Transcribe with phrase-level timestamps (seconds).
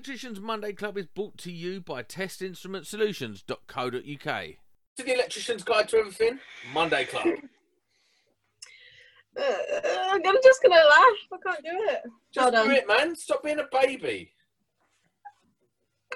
[0.00, 4.44] Electricians Monday Club is brought to you by testinstrumentsolutions.co.uk.
[4.96, 6.38] To the Electrician's Guide to Everything,
[6.72, 7.28] Monday Club.
[9.38, 9.52] Uh,
[10.10, 11.14] I'm gonna, just gonna laugh.
[11.32, 12.00] I can't do it.
[12.34, 12.66] Just Hold on.
[12.66, 13.14] do it, man.
[13.14, 14.32] Stop being a baby.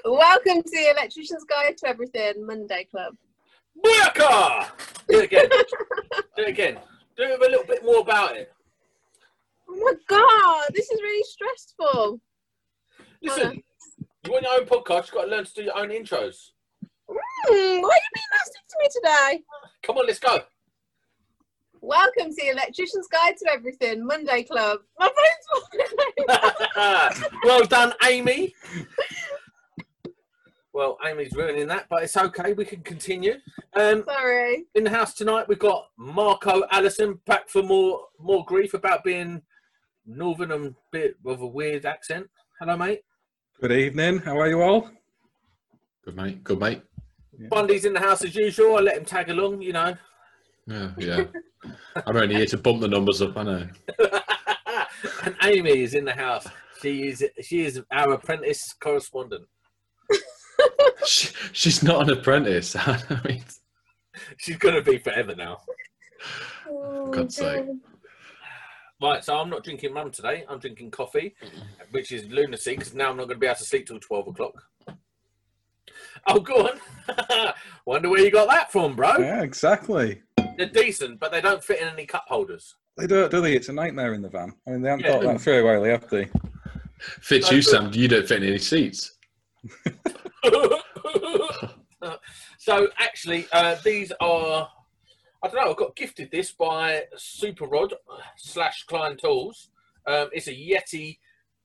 [0.05, 3.15] Welcome to the Electrician's Guide to Everything Monday Club.
[3.85, 4.67] Booyaka!
[5.09, 5.49] Do it again.
[6.37, 6.81] do it again.
[7.17, 8.53] Do it with a little bit more about it.
[9.69, 12.21] Oh my god, this is really stressful.
[13.23, 13.63] Listen,
[14.27, 16.51] you want your own podcast, you've got to learn to do your own intros.
[17.09, 17.17] Hmm,
[17.49, 19.43] why are you being nasty to me today?
[19.83, 20.39] Come on, let's go.
[21.83, 24.79] Welcome to the Electrician's Guide to Everything Monday Club.
[24.99, 25.47] My phone's
[27.45, 28.55] well done, Amy.
[30.73, 32.55] Well, Amy's ruining that, but it's okay.
[32.55, 33.35] We can continue.
[33.75, 34.65] Um, Sorry.
[34.75, 39.43] in the house tonight, we've got Marco Allison back for more more grief about being
[40.07, 42.31] northern and bit of a weird accent.
[42.59, 43.03] Hello, mate.
[43.65, 44.19] Good evening.
[44.19, 44.91] How are you all?
[46.05, 46.45] Good mate.
[46.45, 46.83] Good mate.
[47.49, 48.77] Bundy's in the house as usual.
[48.77, 49.97] I let him tag along, you know.
[50.67, 51.25] Yeah, yeah.
[52.07, 53.35] I'm only here to bump the numbers up.
[53.39, 53.69] I know.
[55.25, 56.47] and Amy is in the house.
[56.83, 59.47] She is she is our apprentice correspondent.
[61.07, 62.77] She, she's not an apprentice.
[62.79, 63.45] I mean,
[64.37, 65.63] She's gonna be forever now.
[66.69, 67.65] Oh, God's sake.
[69.05, 69.11] God.
[69.11, 70.45] Right, so I'm not drinking rum today.
[70.49, 71.35] I'm drinking coffee,
[71.91, 74.29] which is lunacy because now I'm not going to be able to sleep till 12
[74.29, 74.63] o'clock.
[76.27, 77.53] Oh, go on.
[77.87, 79.19] Wonder where you got that from, bro.
[79.19, 80.23] Yeah, exactly.
[80.57, 82.77] They're decent, but they don't fit in any cup holders.
[82.97, 83.55] They don't, do they?
[83.55, 84.55] It's a nightmare in the van.
[84.67, 85.13] I mean, they haven't Yeah.
[85.13, 86.31] thought that through, really, have they?
[86.99, 87.91] fits you, Sam.
[87.93, 89.19] You don't fit in any seats.
[92.59, 94.69] so actually, uh, these are.
[95.45, 95.73] I don't know.
[95.73, 97.93] I got gifted this by Super Rod
[98.39, 99.69] slash Klein Tools.
[100.07, 101.19] Um, it's a Yeti.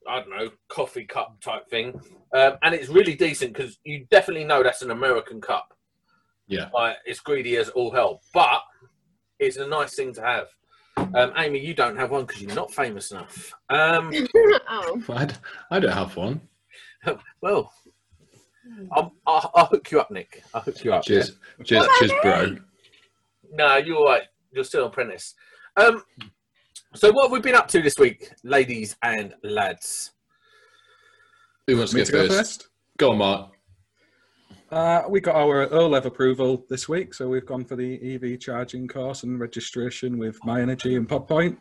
[0.08, 2.00] I don't know coffee cup type thing,
[2.34, 5.74] um, and it's really decent because you definitely know that's an American cup.
[6.48, 6.70] Yeah.
[6.74, 8.62] Like, it's greedy as all hell, but
[9.40, 10.48] it's a nice thing to have.
[10.98, 13.54] Um, Amy, you don't have one because you're not famous enough.
[13.70, 14.12] Um,
[14.70, 15.04] oh.
[15.10, 15.36] I, d-
[15.72, 16.42] I don't have one.
[17.42, 17.72] well,
[18.92, 20.44] I'll, I'll, I'll hook you up, Nick.
[20.54, 21.04] I'll hook you up.
[21.04, 22.58] Cheers, cheers, cheers, bro.
[23.50, 23.58] Me?
[23.58, 24.24] No, you're right.
[24.52, 25.36] You're still an apprentice.
[25.78, 26.04] Um,
[26.96, 30.12] so what have we been up to this week, ladies and lads?
[31.68, 32.38] Who wants to Me go to go first?
[32.38, 32.70] first?
[32.98, 33.52] Go on, Mark.
[34.72, 38.88] Uh, we got our OLEV approval this week, so we've gone for the EV charging
[38.88, 41.58] course and registration with myenergi and PodPoint,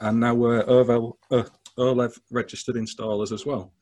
[0.00, 1.44] and now we're OLEV, uh,
[1.78, 3.72] OLEV registered installers as well.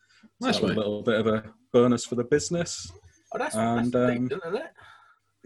[0.40, 2.90] So Nice that was a little bit of a bonus for the business.
[3.34, 4.70] Oh, that's, And, that's um, decent, isn't it?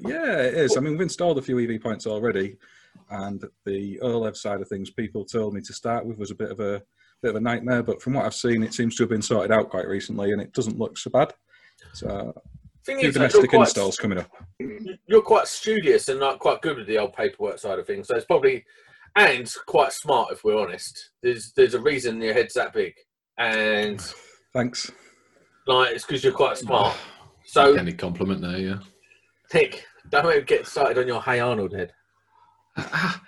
[0.06, 0.76] Yeah, it is.
[0.76, 2.56] I mean, we've installed a few EV points already,
[3.10, 6.50] and the OLEV side of things, people told me to start with was a bit
[6.50, 6.82] of a
[7.22, 7.82] bit of a nightmare.
[7.82, 10.40] But from what I've seen, it seems to have been sorted out quite recently, and
[10.40, 11.34] it doesn't look so bad.
[11.92, 12.32] So, uh,
[12.84, 14.30] Thing a few is, domestic quite, installs coming up.
[15.06, 18.08] you're quite studious and like quite good with the old paperwork side of things.
[18.08, 18.64] So it's probably
[19.16, 21.10] and quite smart if we're honest.
[21.22, 22.94] There's there's a reason your head's that big,
[23.38, 24.00] and
[24.54, 24.90] Thanks.
[25.66, 26.96] like it's because you're quite smart.
[27.44, 28.78] So Any compliment there, yeah.
[29.52, 31.92] Nick, don't even get started on your Hey Arnold head.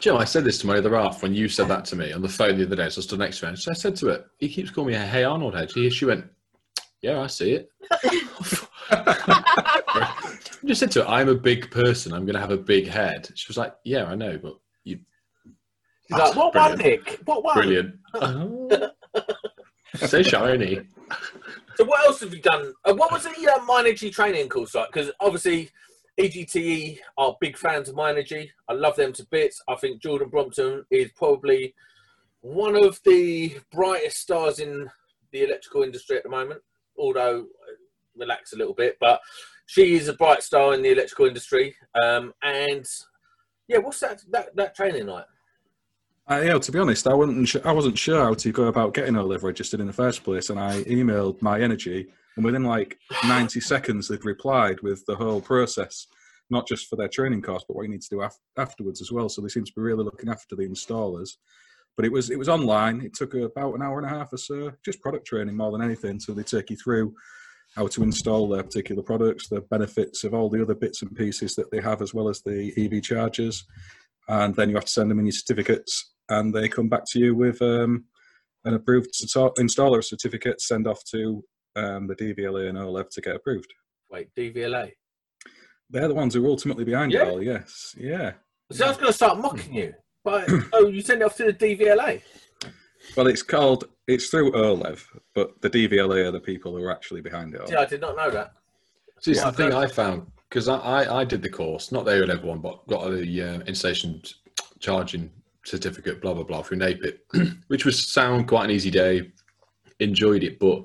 [0.00, 2.22] Joe, I said this to my other half when you said that to me on
[2.22, 2.88] the phone the other day.
[2.88, 3.56] So I stood next to her.
[3.56, 5.72] So I said to her, he keeps calling me a Hey Arnold head.
[5.72, 6.24] She, she went,
[7.02, 7.68] Yeah, I see it.
[8.90, 12.12] I just said to her, I'm a big person.
[12.12, 13.28] I'm going to have a big head.
[13.34, 15.00] She was like, Yeah, I know, but you.
[16.08, 17.20] He's like, what one, Nick?
[17.24, 17.54] What one?
[17.54, 17.96] Brilliant.
[19.96, 20.80] so shiny.
[21.78, 22.74] So what else have you done?
[22.84, 24.90] Uh, what was the uh, myenergi training course like?
[24.92, 25.70] Because obviously
[26.18, 28.48] EGTE are big fans of myenergi.
[28.68, 29.62] I love them to bits.
[29.68, 31.76] I think Jordan Brompton is probably
[32.40, 34.90] one of the brightest stars in
[35.30, 36.60] the electrical industry at the moment.
[36.98, 37.76] Although uh,
[38.16, 39.20] relax a little bit, but
[39.66, 41.76] she is a bright star in the electrical industry.
[41.94, 42.86] Um, and
[43.68, 45.26] yeah, what's that that, that training like?
[46.30, 49.42] Yeah, to be honest, I wasn't I wasn't sure how to go about getting OLEV
[49.42, 54.24] registered in the first place, and I emailed myenergi, and within like 90 seconds, they'd
[54.24, 56.06] replied with the whole process,
[56.50, 59.10] not just for their training course, but what you need to do af- afterwards as
[59.10, 59.30] well.
[59.30, 61.30] So they seem to be really looking after the installers.
[61.96, 63.00] But it was it was online.
[63.00, 65.82] It took about an hour and a half or so, just product training more than
[65.82, 66.20] anything.
[66.20, 67.14] So they take you through
[67.74, 71.54] how to install their particular products, the benefits of all the other bits and pieces
[71.54, 73.64] that they have, as well as the EV chargers
[74.28, 77.18] and then you have to send them in your certificates, and they come back to
[77.18, 78.04] you with um,
[78.64, 80.60] an approved installer certificate.
[80.60, 81.42] Send off to
[81.76, 83.72] um, the DVLA and OLEV to get approved.
[84.10, 84.92] Wait, DVLA.
[85.90, 87.24] They're the ones who are ultimately behind Yeah.
[87.24, 87.42] it all.
[87.42, 88.32] Yes, yeah.
[88.70, 91.44] So I was going to start mocking you, but oh, you send it off to
[91.44, 92.20] the DVLA.
[93.16, 95.02] Well, it's called It's through OLEV,
[95.34, 97.70] but the DVLA are the people who are actually behind it all.
[97.70, 98.52] Yeah, I did not know that.
[99.20, 102.04] See, it's Yeah, the thing I've found because I, I, I did the course, not
[102.04, 104.20] the OLEV one, but got the uh, installation
[104.80, 105.30] charging
[105.68, 107.20] certificate, blah blah blah, through NAPIT,
[107.68, 109.30] which was sound quite an easy day.
[110.00, 110.82] Enjoyed it, but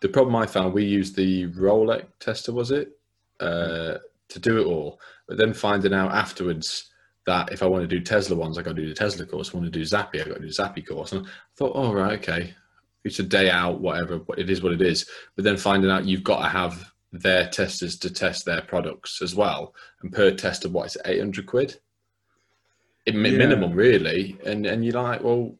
[0.00, 2.98] the problem I found we used the Rolec tester, was it,
[3.40, 3.98] uh,
[4.28, 6.90] to do it all, but then finding out afterwards
[7.26, 9.54] that if I want to do Tesla ones, I got to do the Tesla course.
[9.54, 11.12] Want to do zappi, I got to do the zappi course.
[11.12, 12.54] And I thought, oh right, okay,
[13.04, 14.20] it's a day out, whatever.
[14.36, 15.08] It is what it is.
[15.36, 19.34] But then finding out you've got to have their testers to test their products as
[19.34, 21.78] well, and per tester, what is it, eight hundred quid?
[23.06, 23.12] Yeah.
[23.12, 24.38] minimum, really.
[24.44, 25.54] And and you're like, well,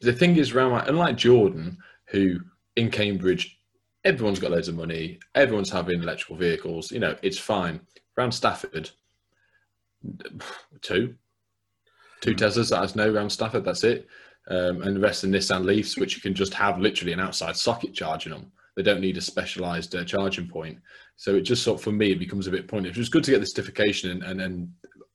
[0.00, 2.40] the thing is, around like, unlike Jordan, who
[2.76, 3.58] in Cambridge,
[4.04, 6.90] everyone's got loads of money, everyone's having electrical vehicles.
[6.90, 7.80] You know, it's fine.
[8.16, 8.90] Around Stafford,
[10.82, 11.14] two,
[12.20, 13.64] two Teslas that has no around Stafford.
[13.64, 14.06] That's it.
[14.48, 17.56] Um, and the rest are Nissan Leafs, which you can just have literally an outside
[17.56, 18.50] socket charging them.
[18.76, 20.78] They don't need a specialized uh, charging point.
[21.16, 22.96] So it just sort of, for me, it becomes a bit pointless.
[22.96, 24.72] It was good to get the certification and, and then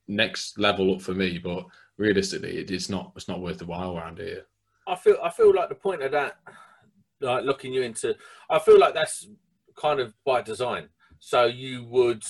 [0.08, 1.64] next level up for me, but
[1.96, 4.46] realistically, it's not it's not worth the while around here.
[4.86, 6.38] I feel I feel like the point of that,
[7.20, 8.14] like looking you into,
[8.50, 9.26] I feel like that's
[9.76, 10.88] kind of by design.
[11.18, 12.22] So you would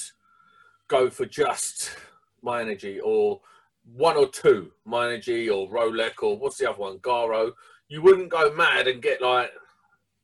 [0.88, 1.96] go for just
[2.44, 3.40] myenergi or
[3.84, 7.52] one or two myenergi or Rolec or what's the other one Garo.
[7.88, 9.50] You wouldn't go mad and get like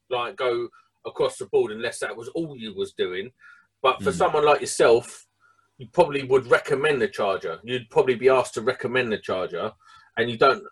[0.08, 0.69] like go
[1.06, 3.32] across the board unless that was all you was doing.
[3.82, 4.14] But for Mm.
[4.14, 5.26] someone like yourself,
[5.80, 7.58] you probably would recommend the charger.
[7.64, 9.72] You'd probably be asked to recommend the charger,
[10.18, 10.62] and you don't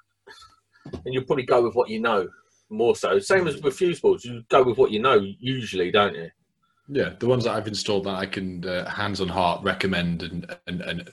[0.93, 2.29] and you probably go with what you know
[2.69, 3.19] more so.
[3.19, 6.31] Same as with fuse boards, you go with what you know usually, don't you?
[6.91, 10.55] Yeah, the ones that I've installed that I can uh, hands on heart recommend and
[10.67, 11.11] and, and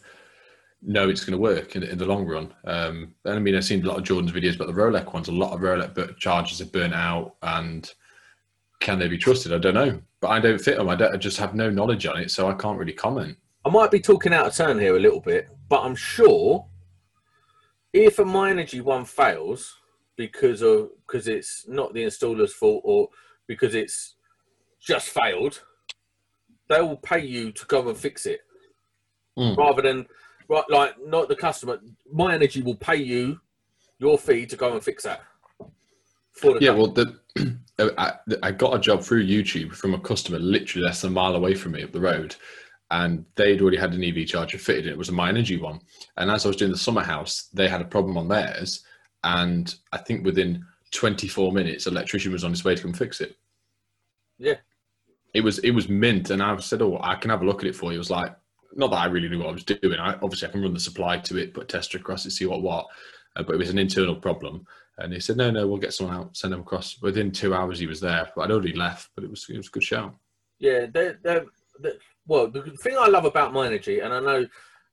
[0.81, 2.53] know it's going to work in, in the long run.
[2.65, 5.29] Um, and I mean, I've seen a lot of Jordan's videos about the Rolec ones.
[5.29, 7.89] A lot of Rolec but chargers are burnt out, and
[8.81, 9.53] can they be trusted?
[9.53, 10.89] I don't know, but I don't fit them.
[10.89, 13.37] I, I just have no knowledge on it, so I can't really comment.
[13.65, 16.67] I might be talking out of turn here a little bit, but I'm sure
[17.93, 19.75] if a myenergi one fails
[20.17, 23.09] because of because it's not the installer's fault or
[23.47, 24.15] because it's
[24.79, 25.63] just failed,
[26.69, 28.41] they will pay you to go and fix it
[29.37, 29.57] Mm.
[29.57, 30.07] rather than
[30.47, 31.81] right like not the customer.
[32.13, 33.41] myenergi will pay you
[33.99, 35.23] your fee to go and fix that.
[36.31, 36.77] For the Yeah, customer.
[36.77, 37.59] well, the,
[37.97, 41.35] I, I got a job through YouTube from a customer literally less than a mile
[41.35, 42.35] away from me up the road,
[42.95, 44.87] and they'd already had an EV charger fitted.
[44.87, 45.79] It was a myenergi one,
[46.17, 48.83] and as I was doing the summer house, they had a problem on theirs,
[49.23, 53.35] and I think within 24 minutes, electrician was on his way to come fix it.
[54.37, 54.55] Yeah.
[55.33, 57.67] it was it was mint, and I said, "Oh, I can have a look at
[57.69, 58.33] it for you." It was like,
[58.73, 59.99] not that I really knew what I was doing.
[59.99, 62.45] I obviously I can run the supply to it, put a tester across it, see
[62.45, 62.85] what what,
[63.35, 64.65] uh, but it was an internal problem.
[64.97, 67.79] And he said, "No, no, we'll get someone out, send them across." Within two hours,
[67.79, 68.29] he was there.
[68.35, 70.15] But I'd already left, but it was it was a good shout.
[70.59, 71.45] Yeah, they're, they're,
[71.81, 74.45] they're- well, the thing I love about myenergi, and I know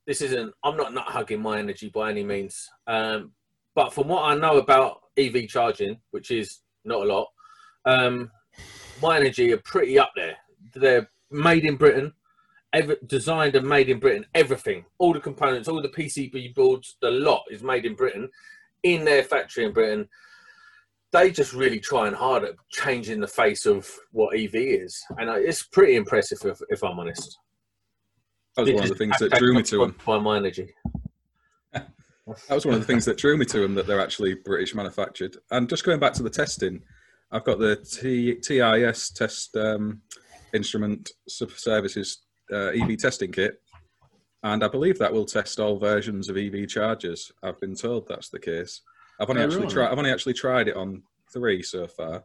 [0.07, 3.33] this isn't, I'm not nut hugging myenergi by any means, um,
[3.75, 7.29] but from what I know about EV charging, which is not a lot,
[7.85, 8.31] um,
[9.01, 10.37] myenergi are pretty up there.
[10.75, 12.13] They're made in Britain,
[12.73, 14.27] ever, designed and made in Britain.
[14.35, 18.29] Everything, all the components, all the PCB boards, the lot is made in Britain,
[18.83, 20.09] in their factory in Britain
[21.13, 25.63] they just really trying hard at changing the face of what EV is, and it's
[25.63, 27.39] pretty impressive if, if I'm honest.
[28.57, 29.97] That was one of the things that drew me to them.
[30.05, 30.69] By myenergi.
[32.49, 34.77] That was one of the things that drew me to them that they're actually British
[34.77, 35.37] manufactured.
[35.51, 36.81] And just going back to the testing,
[37.33, 40.03] I've got the T- TIS test um,
[40.55, 42.19] instrument services
[42.53, 43.61] uh, EV testing kit,
[44.45, 47.33] and I believe that will test all versions of EV chargers.
[47.43, 48.83] I've been told that's the case.
[49.21, 49.75] I've only Oh, actually really?
[49.75, 49.91] tried.
[49.93, 51.03] I've only actually tried it on
[51.33, 52.25] three so far,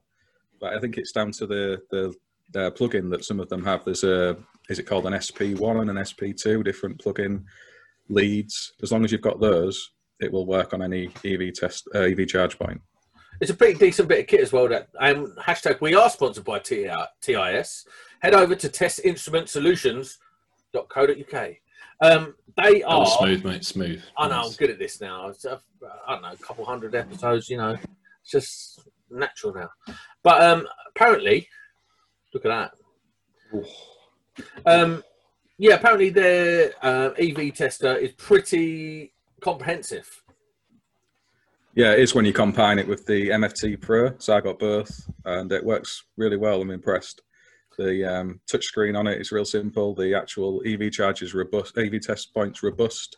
[0.59, 2.13] but I think it's down to the the,
[2.53, 3.85] the plugin that some of them have.
[3.85, 4.37] There's a
[4.69, 7.43] is it called an SP1 and an SP2 different plugin
[8.09, 8.73] leads.
[8.81, 12.27] As long as you've got those, it will work on any EV test uh, EV
[12.27, 12.81] charge point.
[13.39, 14.67] It's a pretty decent bit of kit as well.
[14.67, 17.85] That um, hashtag we are sponsored by TIS.
[18.21, 21.49] Head over to testinstrumentsolutions.co.uk.
[22.01, 22.99] Um, they That are.
[23.01, 23.65] was smooth, mate.
[23.65, 24.01] Smooth.
[24.17, 25.29] I know I'm good at this now.
[25.29, 25.59] It's, uh,
[26.07, 27.49] I don't know, a couple hundred episodes.
[27.49, 27.71] You know,
[28.21, 29.69] it's just natural now.
[30.23, 31.47] But um, apparently,
[32.33, 32.71] look at
[33.53, 33.63] that.
[34.65, 35.03] Um,
[35.57, 40.09] yeah, apparently their uh, EV tester is pretty comprehensive.
[41.73, 44.13] Yeah, it is when you combine it with the MFT Pro.
[44.17, 46.61] So I got both, and it works really well.
[46.61, 47.21] I'm impressed.
[47.77, 49.93] The um, touchscreen on it is real simple.
[49.93, 51.77] The actual EV charge is robust.
[51.77, 53.17] EV test points robust.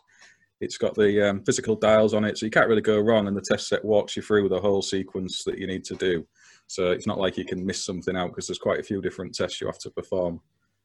[0.60, 3.26] It's got the um, physical dials on it, so you can't really go wrong.
[3.26, 6.26] And the test set walks you through the whole sequence that you need to do.
[6.66, 9.34] So it's not like you can miss something out because there's quite a few different
[9.34, 10.40] tests you have to perform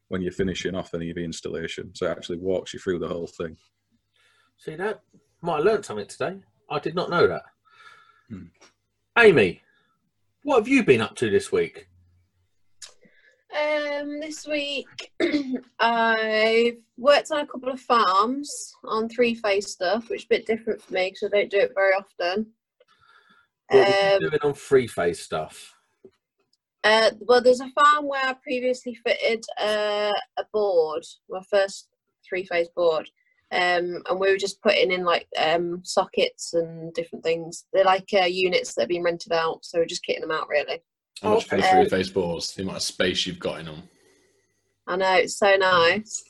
[0.07, 1.93] when you're finishing off an EV installation.
[1.93, 3.57] So it actually walks you through the whole thing.
[4.57, 5.01] See that?
[5.41, 6.39] Might have learned something today.
[6.69, 7.43] I did not know that.
[8.29, 8.45] Hmm.
[9.17, 9.61] Amy,
[10.43, 11.89] what have you been up to this week?
[13.55, 15.11] Um, this week
[15.79, 20.45] I've worked on a couple of farms on three phase stuff, which is a bit
[20.45, 22.47] different for me because I don't do it very often.
[23.69, 25.73] What Um, doing on three phase stuff?
[26.83, 31.87] Uh, well, there's a farm where I previously fitted uh, a board, my first
[32.27, 33.09] three phase board,
[33.51, 37.65] um, and we were just putting in like um, sockets and different things.
[37.71, 40.49] They're like uh, units that have been rented out, so we're just kitting them out
[40.49, 40.81] really.
[41.21, 41.69] How much for Okay.
[41.69, 42.53] three phase boards?
[42.53, 43.89] The amount of space you've got in them.
[44.87, 46.23] I know it's so nice.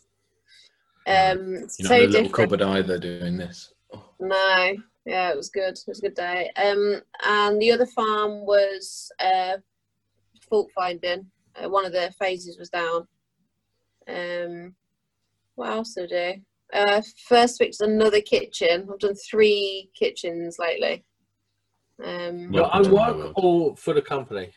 [1.08, 2.34] Um, it's You're not so in a little different.
[2.34, 3.74] cupboard either doing this.
[3.94, 4.76] Oh, No,
[5.06, 5.74] yeah, it was good.
[5.78, 6.52] It was a good day.
[6.56, 9.58] Um, and the other farm was uh,
[10.50, 11.30] fault finding.
[11.56, 13.08] Uh, one of the phases was down.
[14.08, 14.76] Um,
[15.56, 16.42] what else did I do?
[16.74, 18.88] Uh, first fixed another kitchen.
[18.92, 21.06] I've done three kitchens lately.
[22.04, 23.34] Um, Your Welcome own to my work world.
[23.38, 24.52] or for the company?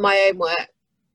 [0.00, 0.68] My own work.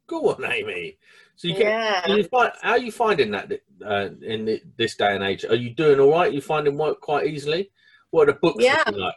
[0.08, 0.98] Go on, Amy.
[1.36, 1.68] So you get.
[1.68, 2.16] Yeah.
[2.16, 3.52] You find, how are you finding that
[3.86, 5.44] uh, in the, this day and age?
[5.46, 6.32] Are you doing all right?
[6.32, 7.72] you finding work quite easily?
[8.12, 8.84] What are the books Yeah.
[8.86, 9.16] looking like?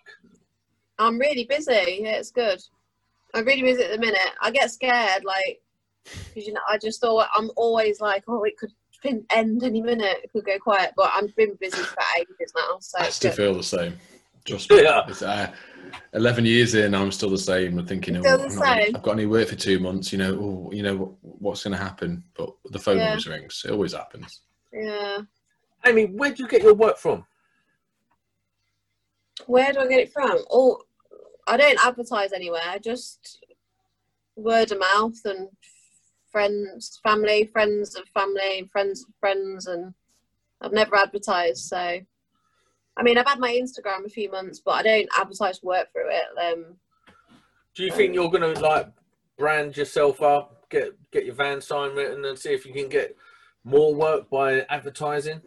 [0.99, 2.01] I'm really busy.
[2.01, 2.61] Yeah, it's good.
[3.35, 4.19] I'm really busy at the minute.
[4.41, 5.61] I get scared, like,
[6.05, 8.73] because you know, I just thought I'm always like, oh, it could
[9.31, 10.19] end any minute.
[10.25, 12.79] It could go quiet, but I've been busy for ages now.
[12.81, 13.37] So I still good.
[13.37, 13.99] feel the same.
[14.45, 14.83] Trust me.
[14.83, 15.01] Yeah.
[15.23, 15.47] Uh,
[16.13, 17.79] Eleven years in, I'm still the same.
[17.79, 20.13] I'm thinking, oh, I'm not, i've got any work for two months.
[20.13, 22.25] You know, oh, you know what, what's going to happen?
[22.35, 23.09] But the phone Yeah.
[23.09, 23.63] always rings.
[23.65, 24.41] It always happens.
[24.73, 25.19] Yeah.
[25.87, 27.25] Amy, where do you get your work from?
[29.47, 30.39] Where do I get it from?
[30.51, 30.83] Oh,
[31.47, 32.79] I don't advertise anywhere.
[32.83, 33.45] Just
[34.37, 35.49] word of mouth and
[36.31, 39.95] friends, family, friends of family, friends of friends, and
[40.61, 41.65] I've never advertised.
[41.65, 42.01] So,
[42.99, 46.11] I mean, I've had my Instagram a few months, but I don't advertise work through
[46.11, 46.25] it.
[46.53, 46.77] Um,
[47.75, 48.89] Do you think you're going to like
[49.39, 53.17] brand yourself up, get get your van sign written, and see if you can get
[53.65, 55.41] more work by advertising?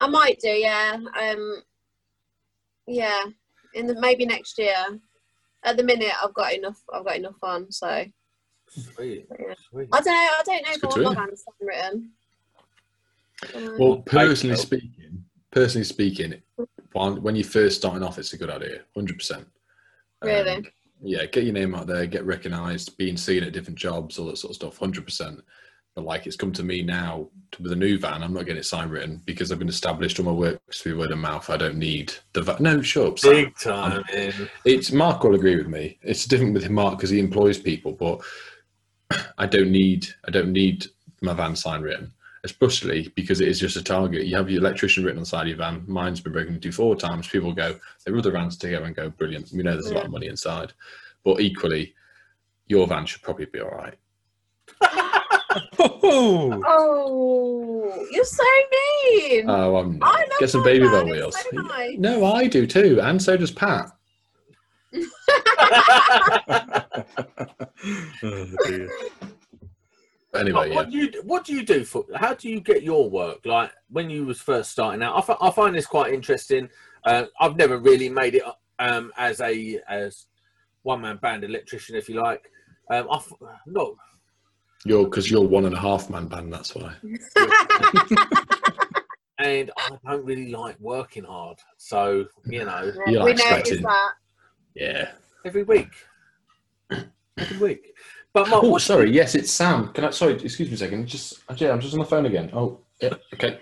[0.00, 0.98] I might do, yeah.
[1.18, 1.62] Um,
[2.86, 3.22] yeah,
[3.72, 4.74] in the maybe next year.
[5.66, 6.82] At the minute, I've got enough.
[6.92, 8.04] I've got enough on, so
[8.68, 9.54] Sweet, Yeah.
[9.70, 9.88] sweet.
[9.92, 10.12] I don't know.
[10.12, 11.26] I don't know if I want my hear.
[11.26, 12.10] van sign written.
[13.54, 15.03] Um, Well, personally speaking,
[15.54, 16.42] personally speaking,
[16.92, 19.46] when when you're first starting off, it's a good idea, hundred percent.
[20.22, 20.56] Really?
[20.56, 20.64] Um,
[21.02, 24.38] yeah, get your name out there, get recognised, being seen at different jobs, all that
[24.38, 25.40] sort of stuff, hundred percent.
[25.94, 28.22] But like, it's come to me now to, with a new van.
[28.22, 31.12] I'm not getting it sign written because I've been established on my work through word
[31.12, 31.48] of mouth.
[31.50, 32.56] I don't need the van.
[32.58, 33.18] No, shut up.
[33.20, 33.32] Sam.
[33.32, 34.50] Big time, um, man.
[34.64, 35.98] It's Mark will agree with me.
[36.02, 38.20] It's different with Mark because he employs people, but
[39.38, 40.86] I don't need I don't need
[41.20, 42.12] my van sign written,
[42.44, 44.26] especially because it is just a target.
[44.26, 45.82] You have your electrician written on the side of your van.
[45.86, 47.26] Mine's been broken into four times.
[47.26, 49.50] People go, there are other vans to go and go, brilliant.
[49.52, 50.72] We know there's a lot of money inside,
[51.24, 51.94] but equally,
[52.66, 53.94] your van should probably be all right.
[55.78, 58.42] Oh, Oh, you're so
[59.12, 59.48] mean.
[59.48, 60.14] Oh, I'm not.
[60.14, 61.36] I love get some baby van, bell wheels.
[61.36, 61.96] so nice.
[61.96, 63.86] No, I do too, and so does Pat.
[68.22, 68.46] oh
[70.34, 70.52] dear.
[70.52, 70.74] But anyway, yeah.
[70.76, 72.04] what do you what do you do for?
[72.14, 73.44] How do you get your work?
[73.44, 76.68] Like when you was first starting out, I, find this quite interesting.
[77.04, 78.42] Uh, I've never really made it
[78.78, 80.26] um, as a as
[80.82, 82.50] one man band electrician, if you like.
[82.90, 83.32] Um, I've
[83.66, 83.92] not
[84.84, 86.52] You're because you're one and a half man band.
[86.52, 86.94] That's why.
[89.38, 91.58] and I don't really like working hard.
[91.76, 94.12] So you know, You we like noticed that.
[94.74, 95.12] Yeah.
[95.44, 95.90] every week,
[96.90, 97.93] every week.
[98.34, 99.12] But Mark, Oh, sorry.
[99.12, 99.92] Yes, it's Sam.
[99.92, 100.10] Can I?
[100.10, 101.06] Sorry, excuse me a second.
[101.06, 102.50] Just, yeah, I'm just on the phone again.
[102.52, 103.14] Oh, yeah.
[103.32, 103.60] Okay.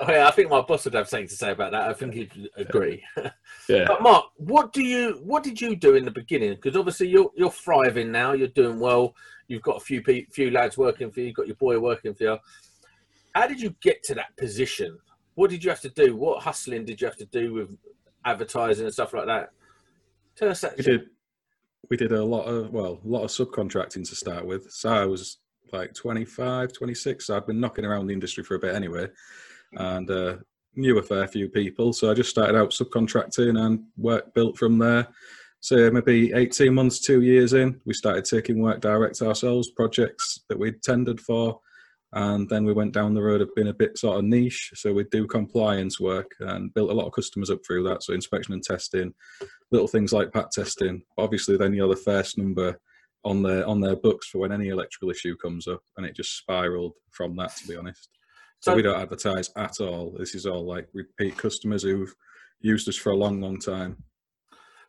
[0.00, 1.90] Oh, yeah, I think my boss would have something to say about that.
[1.90, 3.04] I think he'd agree.
[3.68, 3.84] Yeah.
[3.86, 6.54] But Mark, what do you what did you do in the beginning?
[6.54, 8.32] Because obviously you're you're thriving now.
[8.32, 9.14] You're doing well.
[9.46, 11.26] You've got a few pe- few lads working for you.
[11.26, 12.38] You've got your boy working for you.
[13.34, 14.98] How did you get to that position?
[15.34, 16.16] What did you have to do?
[16.16, 17.76] What hustling did you have to do with
[18.24, 19.50] advertising and stuff like that?
[20.34, 20.78] Tell us that.
[20.78, 21.10] we did
[21.90, 24.70] we did a lot of well a lot of subcontracting to start with.
[24.70, 25.38] So i was
[25.72, 29.06] like 25 26 so i'd been knocking around the industry for a bit anyway
[29.74, 30.36] and uh,
[30.76, 31.92] knew a fair few people.
[31.92, 35.08] So i just started out subcontracting and work built from there.
[35.60, 40.58] So maybe 18 months two years in we started taking work direct ourselves projects that
[40.58, 41.60] we'd tendered for
[42.12, 44.70] And then we went down the road of being a bit sort of niche.
[44.74, 48.02] So we do compliance work and built a lot of customers up through that.
[48.02, 49.12] So inspection and testing,
[49.70, 51.02] little things like pat testing.
[51.18, 52.80] Obviously, then you're the first number
[53.24, 56.38] on their on their books for when any electrical issue comes up, and it just
[56.38, 57.54] spiraled from that.
[57.56, 58.08] To be honest,
[58.60, 60.14] so, So- we don't advertise at all.
[60.18, 62.14] This is all like repeat customers who've
[62.60, 64.02] used us for a long, long time.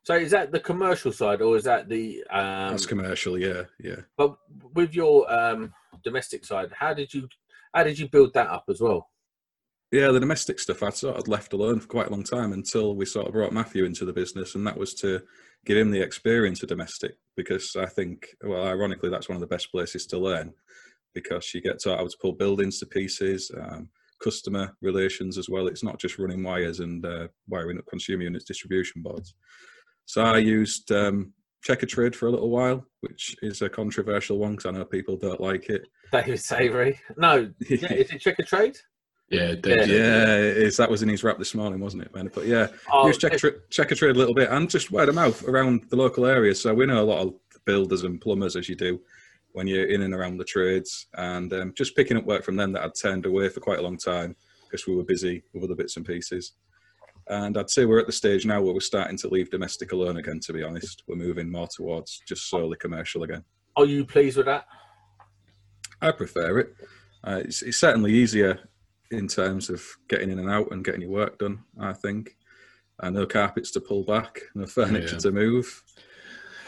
[0.04, 2.24] So is that the commercial side, or is that the?
[2.30, 4.02] Um, That's commercial, yeah, yeah.
[4.16, 4.38] but
[4.74, 7.28] with your um, domestic side, how did you
[7.74, 9.10] how did you build that up as well?
[9.92, 12.96] Yeah, the domestic stuff I'd sort of left alone for quite a long time until
[12.96, 15.22] we sort of brought Matthew into the business, and that was to
[15.66, 19.48] give him the experience of domestic because I think, well, ironically, that's one of the
[19.48, 20.54] best places to learn
[21.16, 23.90] because you get taught how to pull buildings to pieces, um,
[24.24, 25.68] customer relations as well.
[25.68, 29.36] It's not just running wires and uh, wiring up consumer units, distribution boards.
[30.06, 31.34] So I used um,
[31.68, 35.42] Checkatrade for a little while, which is a controversial one because I know people don't
[35.42, 35.88] like it.
[36.12, 36.98] David Savery.
[37.18, 38.78] No, yeah, is it trick or trade?
[39.30, 40.78] Yeah, Dave, Yeah, it is.
[40.78, 42.32] That was in his rap this morning, wasn't it, Ben?
[42.34, 44.92] But yeah, Oh, use check, a tra- check a trade a little bit and just
[44.92, 46.60] word of mouth around the local areas.
[46.62, 47.34] So we know a lot of
[47.66, 49.00] builders and plumbers, as you do
[49.52, 52.72] when you're in and around the trades, and um, just picking up work from them
[52.72, 55.76] that I'd turned away for quite a long time because we were busy with other
[55.76, 56.54] bits and pieces.
[57.30, 60.18] And I'd say we're at the stage now where we're starting to leave domestic alone
[60.18, 60.40] again.
[60.42, 63.44] To be honest, we're moving more towards just solely commercial again.
[63.76, 64.66] Are you pleased with that?
[66.02, 66.74] I prefer it.
[67.24, 68.60] Uh, it's, it's certainly easier
[69.12, 71.60] in terms of getting in and out and getting your work done.
[71.80, 72.36] I think.
[73.02, 75.20] Uh, no carpets to pull back, no furniture Yeah.
[75.20, 75.84] to move.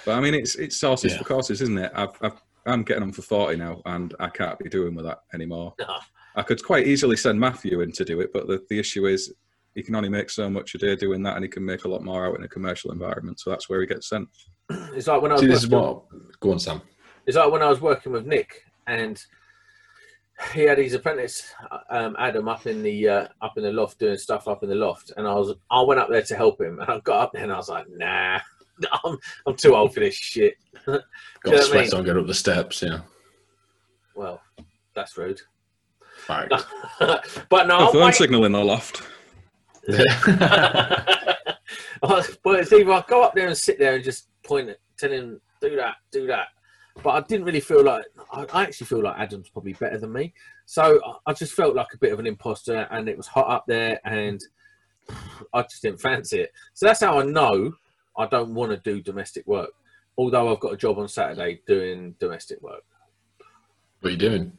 [0.05, 1.17] But I mean, it's it's horses Yeah.
[1.17, 1.91] for courses, isn't it?
[1.93, 5.23] I've, I've, I'm getting on for forty now, and I can't be doing with that
[5.33, 5.73] anymore.
[5.79, 5.97] No.
[6.35, 9.33] I could quite easily send Matthew in to do it, but the, the issue is
[9.75, 11.87] he can only make so much a day doing that, and he can make a
[11.87, 13.39] lot more out in a commercial environment.
[13.39, 14.27] So that's where he gets sent.
[14.93, 16.39] It's like when I was See, this is working- what.
[16.39, 16.81] Go on, Sam.
[17.25, 19.21] It's like when I was working with Nick and
[20.53, 21.53] he had his apprentice
[21.89, 24.75] um, Adam up in the uh, up in the loft doing stuff up in the
[24.75, 27.33] loft, and I was I went up there to help him, and I got up
[27.33, 28.39] there and I was like, nah,
[29.03, 30.55] I'm I'm too old for this shit.
[30.85, 31.01] Got know
[31.43, 31.93] what I sweat mean?
[31.93, 32.81] on going up the steps.
[32.81, 33.01] Yeah.
[34.15, 34.41] Well,
[34.95, 35.41] that's rude.
[36.27, 36.49] Right.
[37.49, 38.15] but no, I'll phone wait.
[38.15, 39.03] signal in the loft.
[42.01, 42.23] well,
[42.55, 45.41] it's either I go up there and sit there and just point it, tell him
[45.61, 46.47] do that, do that.
[47.03, 50.33] But I didn't really feel like I, actually feel like Adam's probably better than me.
[50.65, 53.49] So I- I just felt like a bit of an imposter, and it was hot
[53.49, 54.41] up there, and
[55.53, 56.51] I just didn't fancy it.
[56.73, 57.73] So that's how I know
[58.17, 59.71] I don't want to do domestic work.
[60.17, 62.83] Although I've got a job on Saturday doing domestic work.
[64.01, 64.57] what are you doing?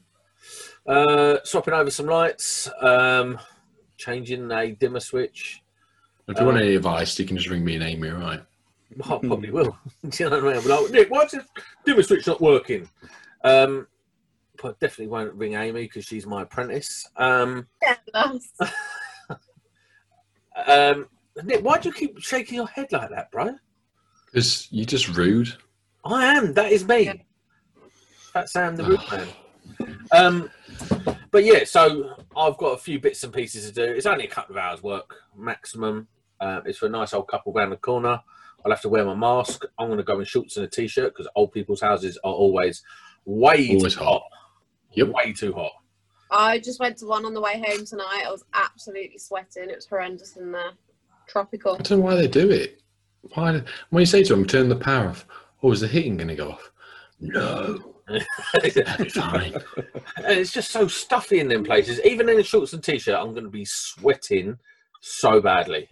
[0.86, 3.38] Uh, swapping over some lights, um,
[4.06, 5.62] changing a dimmer switch.
[6.28, 8.40] If you want any advice, you can just ring me and Amy, right?
[8.96, 9.76] Well, I probably will.
[10.08, 10.68] Do you know what I mean?
[10.68, 11.44] Like, Nick, why's this
[11.84, 12.88] dimmer switch not working?
[13.44, 13.86] Um,
[14.62, 17.08] but definitely won't ring Amy because she's my apprentice.
[17.16, 18.52] Um, Yeah, nice.
[20.66, 21.08] um,
[21.44, 23.54] Nick, why do you keep shaking your head like that, bro?
[24.26, 25.52] Because you're just rude.
[26.04, 26.54] I am.
[26.54, 27.04] That is me.
[27.04, 27.22] That's
[28.32, 29.28] Fat Sam, the root man.
[30.12, 30.50] Um,
[31.32, 33.82] but yeah, so I've got a few bits and pieces to do.
[33.92, 36.06] It's only a couple of hours work maximum.
[36.40, 38.20] Uh, it's for a nice old couple round the corner.
[38.64, 39.64] I'll have to wear my mask.
[39.78, 42.82] I'm going to go in shorts and a t-shirt because old people's houses are always
[43.24, 44.22] way Always too hot.
[44.22, 44.22] hot.
[44.92, 45.08] Yep.
[45.08, 45.72] Way too hot.
[46.30, 48.24] I just went to one on the way home tonight.
[48.26, 49.68] I was absolutely sweating.
[49.68, 50.72] It was horrendous in there.
[51.26, 51.74] Tropical.
[51.74, 52.80] I don't know why they do it.
[53.34, 53.62] Why?
[53.90, 55.26] When you say to them, turn the power off.
[55.62, 56.70] Oh, is the heating going to go off?
[57.20, 57.91] No.
[59.10, 59.54] Fine.
[60.16, 62.00] And it's just so stuffy in them places.
[62.04, 64.58] Even in a shorts and t-shirt, I'm going to be sweating
[65.00, 65.88] so badly.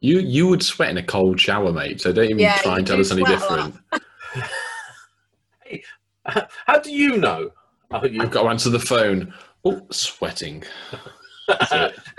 [0.00, 2.00] You you would sweat in a cold shower, mate.
[2.00, 3.72] So don't even Yeah, try and tell us any sweat a lot.
[4.32, 4.44] different.
[6.66, 7.50] How do you know?
[7.90, 9.32] Oh, you, I've got to answer the phone.
[9.64, 10.62] Oh, sweating.
[11.48, 11.98] That's it.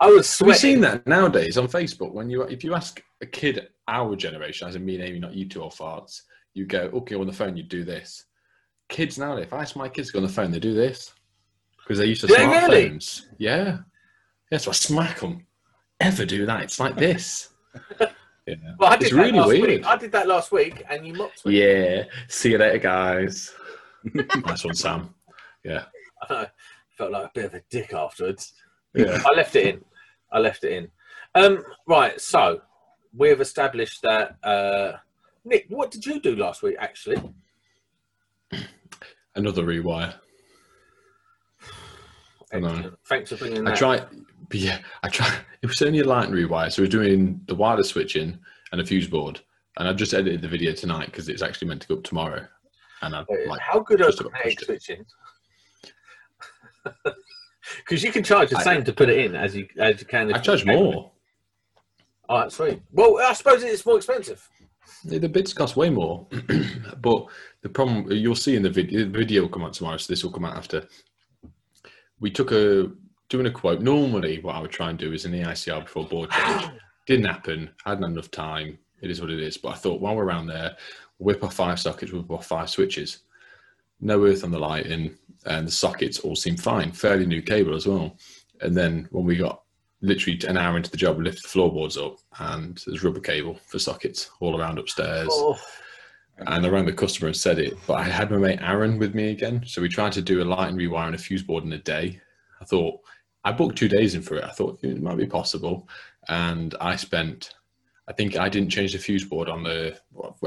[0.00, 0.54] I was Have you sweating.
[0.54, 2.12] seen that nowadays on Facebook?
[2.12, 5.34] When you if you ask a kid our generation, as in me and Amy, not
[5.34, 6.22] you two or farts,
[6.58, 8.24] you go, okay, on the phone, you do this.
[8.88, 11.12] Kids now, if I ask my kids to go on the phone, they do this
[11.78, 12.90] because they're used to Do they really?
[12.90, 13.22] smartphones.
[13.38, 13.78] Yeah,
[14.50, 14.58] yeah.
[14.58, 15.46] So I smack them.
[16.00, 16.62] Ever do that?
[16.62, 17.50] It's like this.
[18.48, 19.68] Yeah, Well, I did it's that really last weird.
[19.68, 19.84] Week.
[19.86, 21.60] I did that last week, and you mocked me.
[21.60, 22.04] Yeah.
[22.28, 23.54] See you later, guys.
[24.14, 25.14] nice one, Sam.
[25.62, 25.84] Yeah.
[26.22, 26.46] I know.
[26.96, 28.54] Felt like a bit of a dick afterwards.
[28.94, 29.22] Yeah.
[29.30, 29.84] I left it in.
[30.32, 30.88] I left it in.
[31.34, 32.18] Um, right.
[32.18, 32.62] So
[33.14, 34.36] we've established that.
[34.42, 34.92] Uh,
[35.44, 36.76] Nick, what did you do last week?
[36.78, 37.20] Actually,
[39.34, 40.14] Another rewire.
[42.52, 42.68] I know.
[42.68, 42.98] Excellent.
[43.06, 44.06] Thanks for bringing I tried,
[44.48, 45.32] but yeah, I tried.
[45.62, 48.38] It was only a light rewire, so we're doing the wireless switching
[48.72, 49.40] and a fuse board.
[49.76, 52.46] And I've just edited the video tonight because it's actually meant to go up tomorrow.
[53.02, 55.04] And I Uh, like, How good are kinetic switching?
[57.80, 60.06] Because you can charge the I- same to put it in as you as you
[60.06, 60.32] can.
[60.32, 60.82] I charge pay for it.
[60.82, 61.12] more.
[62.28, 62.80] All right, sweet.
[62.92, 64.48] Well, I suppose it's more expensive.
[65.04, 66.26] The the bids cost way more,
[67.00, 67.26] but
[67.62, 70.24] the problem you'll see in the video, the video will come out tomorrow, so this
[70.24, 70.86] will come out after.
[72.20, 72.90] We took a
[73.28, 73.80] doing a quote.
[73.80, 76.70] Normally, what I would try and do is an EICR before board change.
[77.06, 77.70] Didn't happen.
[77.84, 78.78] Hadn't enough time.
[79.00, 79.56] It is what it is.
[79.56, 80.76] But I thought while we're around there,
[81.18, 83.20] whip off five sockets, whip off five switches.
[84.00, 86.92] No earth on the lighting, and the sockets all seemed fine.
[86.92, 88.16] Fairly new cable as well.
[88.60, 89.62] And then when we got
[90.00, 93.58] literally an hour into the job, we lifted the floorboards up, and there's rubber cable
[93.66, 95.28] for sockets all around upstairs.
[95.30, 95.58] Oh,
[96.46, 99.14] And I rang the customer and said it, but I had my mate Aaron with
[99.14, 99.64] me again.
[99.66, 101.78] So we tried to do a light and rewire and a fuse board in a
[101.78, 102.20] day.
[102.60, 103.00] I thought,
[103.44, 104.44] I booked two days in for it.
[104.44, 105.88] I thought it might be possible.
[106.28, 107.54] And I spent,
[108.06, 109.98] I think I didn't change the fuse board on the,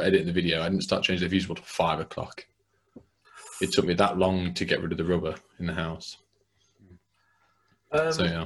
[0.01, 0.61] editing the video.
[0.61, 2.45] I didn't start changing the fuse board till five o'clock.
[3.61, 6.17] It took me that long to get rid of the rubber in the house.
[7.91, 8.45] um, So, yeah.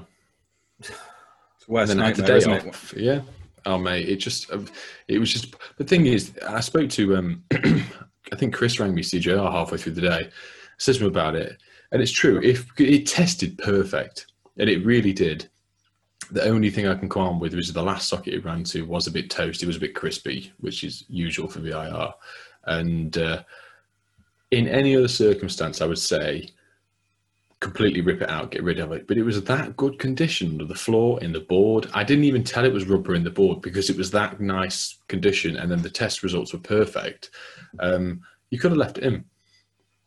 [0.79, 2.67] It's a worst and then I the nightmare, day isn't it?
[2.67, 2.93] off.
[2.95, 3.21] Yeah.
[3.65, 4.59] Oh mate, it just uh,
[5.07, 9.01] it was just the thing is I spoke to um I think Chris rang me
[9.01, 10.29] CJR halfway through the day,
[10.77, 11.57] says to him about it,
[11.91, 12.41] and it's true.
[12.43, 15.49] If it tested perfect, and it really did.
[16.31, 18.81] The only thing I can come on with was the last socket it ran to
[18.83, 22.11] was a bit toasty, it was a bit crispy, which is usual for VIR.
[22.63, 23.43] And uh,
[24.49, 26.49] in any other circumstance, I would say
[27.65, 29.07] completely rip it out, get rid of it.
[29.07, 31.89] But it was that good condition of the floor in the board.
[31.95, 34.99] I didn't even tell it was rubber in the board because it was that nice
[35.07, 37.31] condition, and then the test results were perfect.
[37.79, 39.25] Um, you could have left it in,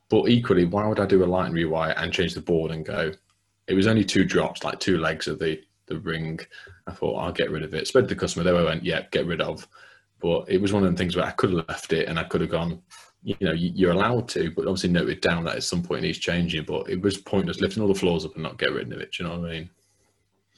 [0.09, 2.87] but equally, why would I do a light and rewire and change the board and
[2.87, 3.11] go?
[3.67, 6.39] It was only two drops, like two legs of the the ring.
[6.87, 7.89] I thought I'll get rid of it.
[7.89, 8.45] Spoke to the customer.
[8.45, 9.67] They went, "Yeah, get rid of."
[10.21, 12.25] But it was one of the things where I could have left it, and I
[12.25, 12.83] could have gone
[13.29, 16.05] you know, you- you're allowed to, but obviously note it down that at some point
[16.05, 16.65] it needs changing.
[16.65, 19.13] But it was pointless lifting all the floors up and not get rid of it.
[19.13, 19.71] Do you know what I mean?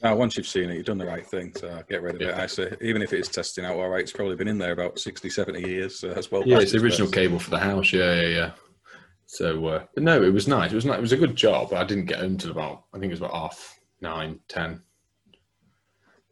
[0.03, 2.27] Now, once you've seen it, you've done the right thing to get rid of it.
[2.29, 2.41] Yeah.
[2.41, 4.71] I say, even if it is testing out all right, it's probably been in there
[4.71, 5.99] about 60, 70 years.
[5.99, 6.43] So that's well.
[6.45, 7.13] Yeah, it's the original best.
[7.15, 7.93] cable for the house.
[7.93, 8.51] Yeah, yeah, yeah.
[9.27, 10.71] So, uh, but no, it was nice.
[10.71, 10.97] It was nice.
[10.97, 11.71] It was a good job.
[11.73, 14.81] I didn't get home till about I think it was about half nine, ten.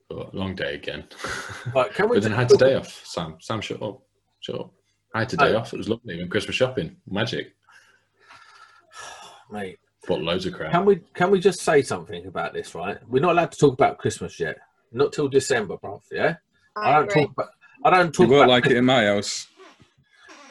[0.09, 1.05] But long day again.
[1.73, 3.05] But, can we but then I had just- the day off.
[3.05, 4.01] Sam, Sam, shut up,
[4.39, 4.73] shut up.
[5.13, 5.57] I had the day Oh.
[5.59, 5.73] off.
[5.73, 6.17] It was lovely.
[6.17, 7.55] Went Christmas shopping, magic.
[9.51, 9.79] mate?
[10.07, 10.71] Bought loads of crap.
[10.71, 12.73] Can we can we just say something about this?
[12.73, 14.57] Right, we're not allowed to talk about Christmas yet.
[14.91, 16.01] Not till December, bruv.
[16.11, 16.35] Yeah,
[16.75, 17.21] I, I don't agree.
[17.23, 17.49] talk about.
[17.85, 19.47] I don't You talk won't about like it in my house.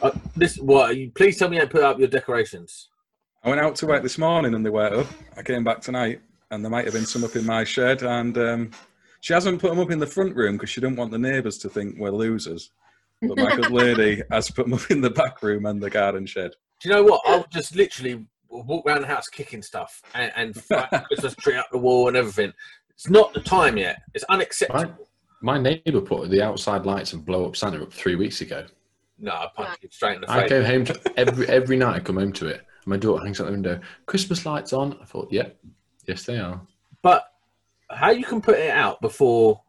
[0.01, 0.57] Uh, this.
[0.59, 0.97] What?
[0.97, 2.88] You, please tell me you don't put up your decorations.
[3.42, 5.09] I went out to work this morning and they were up.
[5.37, 6.21] I came back tonight
[6.53, 8.05] and there might have been some up in my shed.
[8.05, 8.71] And um,
[9.23, 11.59] she hasn't put them up in the front room because she didn't want the neighbours
[11.59, 12.71] to think we're losers.
[13.20, 16.26] But my good lady has put them up in the back room and the garden
[16.26, 16.52] shed.
[16.81, 17.22] Do you know what?
[17.26, 21.57] I'll just literally walk around the house kicking stuff and, and fly a Christmas tree
[21.57, 22.52] up the wall and everything.
[22.90, 24.00] It's not the time yet.
[24.14, 25.09] It's unacceptable.
[25.40, 28.64] My, my neighbour put the outside lights and blow up Santa up three weeks ago.
[29.18, 30.50] No, I punch you straight in the I face.
[30.50, 31.96] go home to every every night.
[31.96, 32.64] I come home to it.
[32.87, 33.81] My daughter hangs out the window.
[34.07, 34.96] Christmas lights on.
[35.02, 35.59] I thought, yep,
[36.07, 36.61] yes they are.
[37.02, 37.24] But
[37.90, 39.61] how you can put it out before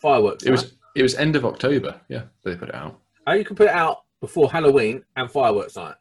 [0.00, 0.44] fireworks?
[0.44, 0.72] It was night?
[0.94, 2.00] It was end of October.
[2.08, 3.00] Yeah, they put it out.
[3.26, 5.96] how you can put it out before Halloween and fireworks night.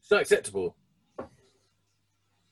[0.00, 0.76] It's not acceptable.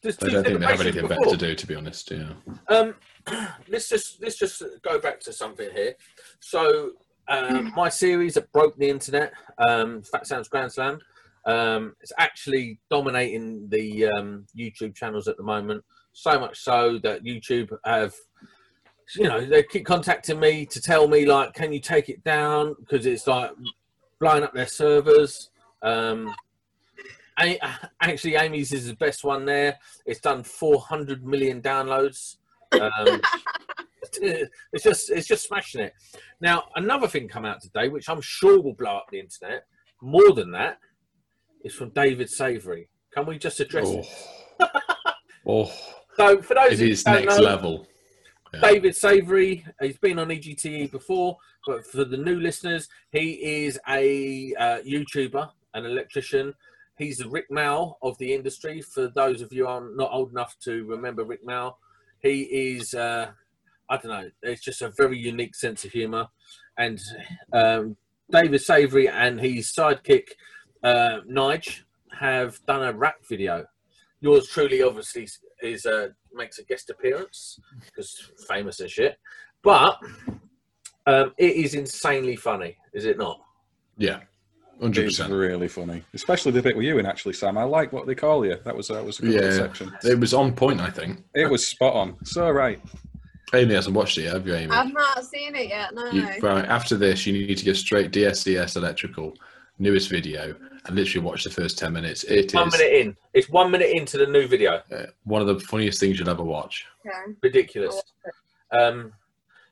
[0.03, 2.11] There's I don't think they have anything better to do, to be honest.
[2.11, 2.33] Yeah.
[2.69, 2.95] Um,
[3.69, 5.95] let's just let's just go back to something here.
[6.41, 6.93] So
[7.29, 9.33] um, my series that broke the internet,
[9.67, 10.99] um, Fat Sam's Grand Slam,
[11.47, 15.85] um, it's actually dominating the um, YouTube channels at the moment.
[16.13, 18.15] So much so that YouTube have,
[19.17, 22.75] you know, they keep contacting me to tell me like, can you take it down
[22.81, 23.51] because it's like
[24.25, 25.51] blowing up their servers.
[25.83, 26.35] Um,
[27.37, 27.59] I,
[28.01, 29.79] actually, Amy's is the best one there.
[30.07, 32.37] It's done 400 million downloads.
[32.73, 33.21] Um,
[34.23, 35.93] it's just it's just smashing it.
[36.41, 39.67] Now, another thing come out today, which I'm sure will blow up the internet.
[40.01, 40.79] More than that,
[41.65, 42.89] is from David Savery.
[43.13, 43.99] Can we just address Oh.
[44.61, 44.71] it?
[45.47, 45.73] oh,
[46.17, 47.87] So, for those it who is next know, level.
[48.61, 51.37] David Savery, he's been on EGTE before,
[51.67, 56.55] but for the new listeners, he is a uh, YouTuber, an electrician.
[56.97, 58.81] He's the Rik Mayall of the industry.
[58.81, 61.75] For those of you are not old enough to remember Rik Mayall,
[62.21, 63.31] he is, uh,
[63.89, 66.29] I don't know, it's just a very unique sense of humour.
[66.79, 67.01] And
[67.53, 67.97] um,
[68.31, 70.29] David Savery and his sidekick,
[70.83, 71.83] uh, Nige,
[72.19, 73.67] have done a rap video.
[74.25, 75.29] Yours truly, obviously,
[75.63, 79.19] is uh, makes a guest appearance because famous and shit.
[79.63, 79.99] But
[81.07, 83.39] um, it is insanely funny, is it not?
[83.99, 84.21] Yeah,
[84.81, 85.35] hundred It's percent.
[85.35, 87.05] really funny, especially the bit with you in.
[87.05, 88.57] Actually, Sam, I like what they call you.
[88.65, 89.93] That was that was a good Yeah, section.
[90.05, 90.81] it was on point.
[90.81, 91.23] I think.
[91.35, 92.17] It was spot on.
[92.25, 92.81] So right.
[93.53, 94.71] Amy hasn't watched it yet, have you, Amy?
[94.73, 95.95] I've not seen it yet.
[95.95, 96.11] No.
[96.11, 99.35] You, right after this, you need to go straight DSCS Electrical,
[99.79, 100.55] newest video,
[100.87, 102.25] and literally watch the first ten minutes.
[102.25, 103.17] It One is minute in.
[103.33, 104.83] It's one minute into the new video.
[104.93, 106.87] uh, one of the funniest things you'll ever watch.
[107.07, 107.35] Okay.
[107.43, 108.01] Ridiculous.
[108.73, 109.13] Um,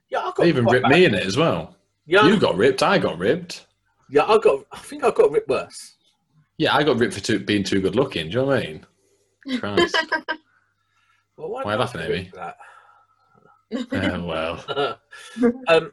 [0.08, 0.92] yeah, I got They even quite ripped bad.
[0.92, 1.76] me in it as well.
[2.06, 2.82] Yeah, You got ripped.
[2.82, 3.66] I got ripped.
[4.10, 4.64] yeah, I got.
[4.72, 5.94] I think I got ripped worse.
[6.58, 8.26] Yeah, I got ripped for too, being too good looking.
[8.26, 8.86] Do you know what I mean?
[9.58, 9.96] Christ.
[11.36, 12.16] Well, Why did I laughing get at me?
[12.18, 12.56] ripped for that?
[14.12, 14.98] Uh, well,
[15.68, 15.92] um,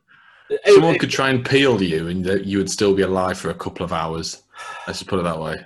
[0.66, 3.56] someone could try and peel you, and that you would still be alive for a
[3.56, 4.44] couple of hours.
[4.88, 5.66] Let's just put it that way.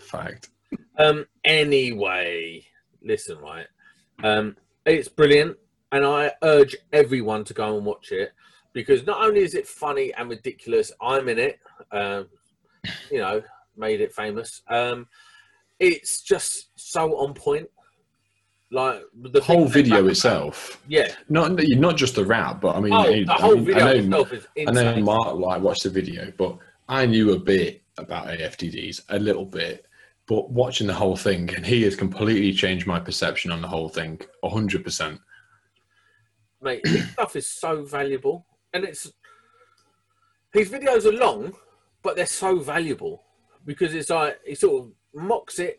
[0.00, 0.50] Fact.
[0.98, 1.26] Um.
[1.44, 2.64] Anyway,
[3.02, 3.66] listen, right.
[4.22, 4.56] Um.
[4.86, 5.56] It's brilliant,
[5.92, 8.32] and I urge everyone to go and watch it
[8.72, 11.58] because not only is it funny and ridiculous, I'm in it.
[11.90, 12.28] Um.
[13.10, 13.42] You know,
[13.76, 14.62] made it famous.
[14.68, 15.06] Um.
[15.80, 17.68] It's just so on point.
[18.70, 21.14] Like the whole video itself, Yeah.
[21.28, 23.86] not not just the rap, but I mean, Oh, I, the whole I mean, video
[23.86, 24.96] I know, itself is I know.
[25.00, 29.86] Mark like watched the video, but I knew a bit about AFDDs, a little bit.
[30.26, 33.88] But watching the whole thing, and he has completely changed my perception on the whole
[33.90, 35.20] thing, hundred percent.
[36.62, 36.84] mate.
[36.86, 39.12] His stuff is so valuable, and it's
[40.52, 41.52] his videos are long,
[42.02, 43.22] but they're so valuable
[43.66, 45.78] because it's like he sort of mocks it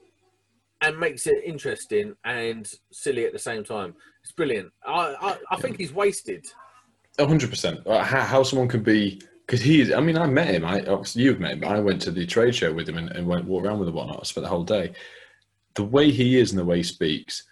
[0.85, 3.95] and makes it interesting and silly at the same time.
[4.23, 4.71] It's brilliant.
[4.85, 6.45] I I, I think he's wasted.
[7.19, 7.85] hundred percent.
[7.85, 9.91] Uh, how, how someone could be because he's.
[9.91, 10.63] I mean, I met him.
[10.63, 11.65] I obviously you've met him.
[11.65, 13.95] I went to the trade show with him and, and went walk around with him.
[13.95, 14.19] Whatnot.
[14.21, 14.93] I spent the whole day.
[15.73, 17.43] The way he is and the way he speaks,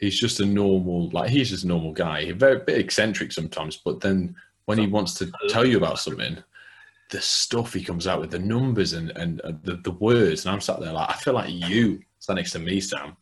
[0.00, 1.08] he's just a normal.
[1.10, 2.24] Like he's just a normal guy.
[2.24, 4.34] He's very bit eccentric sometimes, but then
[4.66, 6.36] when he wants to tell you about something,
[7.10, 10.52] the stuff he comes out with, the numbers and and uh, the the words, and
[10.54, 13.16] I'm sat there like I feel like you sat next to me, Sam.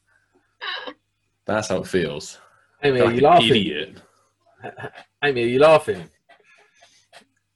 [1.47, 2.39] That's how it feels.
[2.83, 3.49] Amy, Like are you laughing?
[3.51, 4.03] idiot.
[5.25, 6.09] Amy, are you laughing?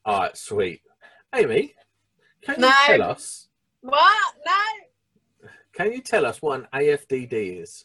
[0.05, 0.81] All right, sweet.
[1.35, 1.75] Amy,
[2.43, 3.49] can you tell us?
[3.83, 4.35] What?
[4.47, 5.49] No.
[5.73, 7.85] Can you tell us what an AFDD is?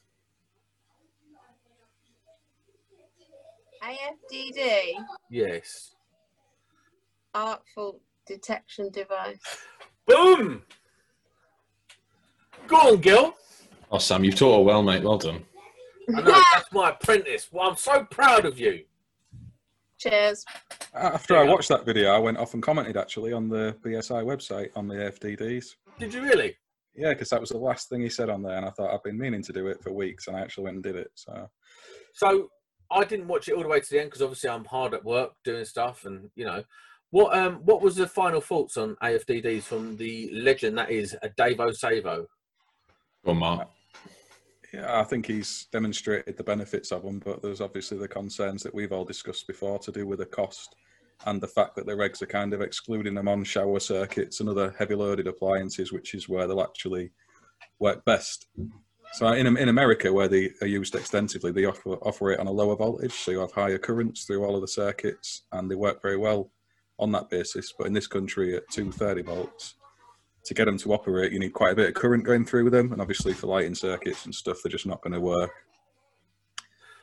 [3.84, 4.94] AFDD,
[5.30, 5.96] Yes.
[7.34, 9.40] arc fault detection device.
[10.06, 10.64] Boom.
[12.68, 13.34] Go on, Gil.
[13.92, 15.04] Oh, Sam, you've taught her well, mate.
[15.04, 15.46] Well done.
[16.10, 17.50] I know that's my apprentice.
[17.52, 18.84] Well, I'm so proud of you.
[20.00, 20.46] Cheers.
[20.94, 24.70] After I watched that video, I went off and commented actually on the BSI website
[24.76, 25.76] on the FDDs.
[26.00, 26.56] Did you really?
[26.96, 29.04] Yeah, because that was the last thing he said on there, and I thought I've
[29.04, 31.12] been meaning to do it for weeks, and I actually went and did it.
[31.16, 31.50] So
[32.14, 32.50] So
[32.92, 35.06] I didn't watch it all the way to the end because obviously I'm hard at
[35.06, 36.64] work doing stuff, and you know,
[37.12, 41.30] what um what was the final thoughts on AFDDs from the legend that is a
[41.30, 42.28] Davo Savo?
[43.26, 43.70] Go on, Mark.
[44.74, 48.74] yeah, I think he's demonstrated the benefits of them, but there's obviously the concerns that
[48.74, 50.76] we've all discussed before to do with the cost
[51.26, 54.50] and the fact that the regs are kind of excluding them on shower circuits and
[54.50, 57.12] other heavy loaded appliances, which is where they'll actually
[57.80, 58.48] work best.
[59.14, 62.52] So in in America, where they are used extensively, they offer, offer it on a
[62.52, 66.02] lower voltage, so you have higher currents through all of the circuits, and they work
[66.02, 66.52] very well
[67.00, 67.74] on that basis.
[67.78, 69.76] But in this country, at 230 volts,
[70.46, 72.92] to get them to operate, you need quite a bit of current going through them,
[72.94, 75.52] and obviously for lighting circuits and stuff, they're just not going to work.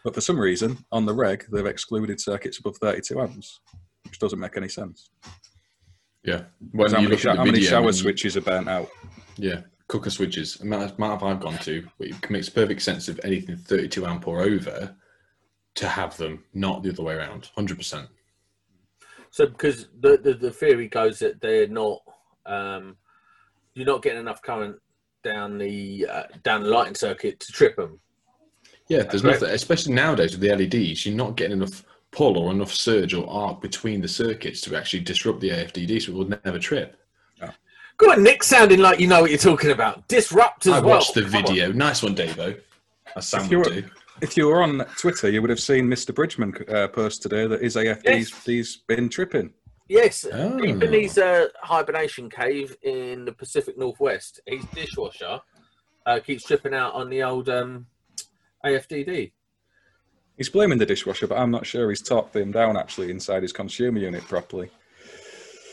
[0.02, 3.61] But for some reason, on the reg, they've excluded circuits above 32 amps,
[4.04, 5.11] which doesn't make any sense.
[6.22, 6.44] Yeah.
[6.72, 8.68] When how you many, look sho- at the how many shower and- switches are burnt
[8.68, 8.90] out?
[9.37, 9.62] Yeah.
[9.88, 10.61] Cooker switches.
[10.61, 14.40] Amount, amount of I've gone to, it makes perfect sense of anything 32 amp or
[14.40, 14.94] over
[15.74, 17.50] to have them, not the other way around.
[17.59, 18.09] 100%.
[19.34, 22.02] So because the, the the theory goes that they're not
[22.46, 22.96] um
[23.74, 24.76] you're not getting enough current
[25.24, 27.98] down the uh, down the lighting circuit to trip them.
[28.86, 29.40] Yeah, there's Correct.
[29.40, 33.28] nothing, especially nowadays with the LEDs, you're not getting enough pull or enough surge or
[33.28, 36.96] arc between the circuits to actually disrupt the AFDD, so it will never trip.
[37.96, 40.06] Go on, Nick, sounding like you know what you're talking about.
[40.06, 40.98] Disrupt as I well.
[40.98, 41.46] watched the Come on.
[41.46, 41.72] video.
[41.72, 42.60] Nice one, Davo.
[43.16, 43.84] As Sam If you would do.
[44.24, 46.14] If you were on Twitter, you would have seen Mr.
[46.14, 48.44] Bridgman uh, post today that his AFD's Yes.
[48.46, 49.52] he's been tripping.
[49.87, 50.58] Yes, Oh.
[50.58, 55.40] deep in his uh, hibernation cave in the Pacific Northwest, his dishwasher
[56.06, 57.84] uh, keeps tripping out on the old um,
[58.64, 59.32] AFDD.
[60.38, 63.52] He's blaming the dishwasher, but I'm not sure he's talked him down actually inside his
[63.52, 64.70] consumer unit properly.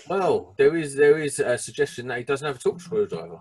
[0.09, 3.39] Well, there is there is a suggestion that he doesn't have a torque screwdriver.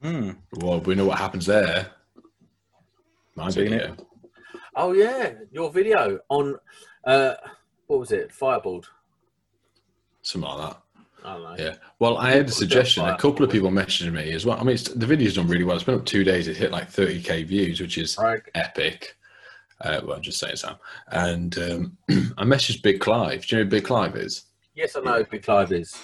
[0.00, 0.30] Hmm.
[0.52, 1.88] Well, we know what happens there.
[3.34, 3.96] My Seen video.
[4.78, 6.56] Oh yeah, your video on
[7.04, 7.34] uh,
[7.88, 8.32] what was it?
[8.32, 8.86] Fireboard.
[10.22, 10.82] Something like that.
[11.24, 11.64] I don't know.
[11.64, 11.74] Yeah.
[11.98, 13.04] Well, I had a suggestion.
[13.04, 14.56] A couple of people messaged me as well.
[14.56, 15.74] I mean, it's, the video's done really well.
[15.74, 16.46] It's been up two days.
[16.46, 18.40] It hit like 30k views, which is Right.
[18.54, 19.16] epic.
[19.80, 20.76] Uh, well, I'm just saying, Sam.
[21.08, 21.96] And um,
[22.38, 23.46] I messaged Big Clive.
[23.46, 24.44] Do you know who Big Clive is?
[24.76, 25.96] Yes, I know who Big Clive is.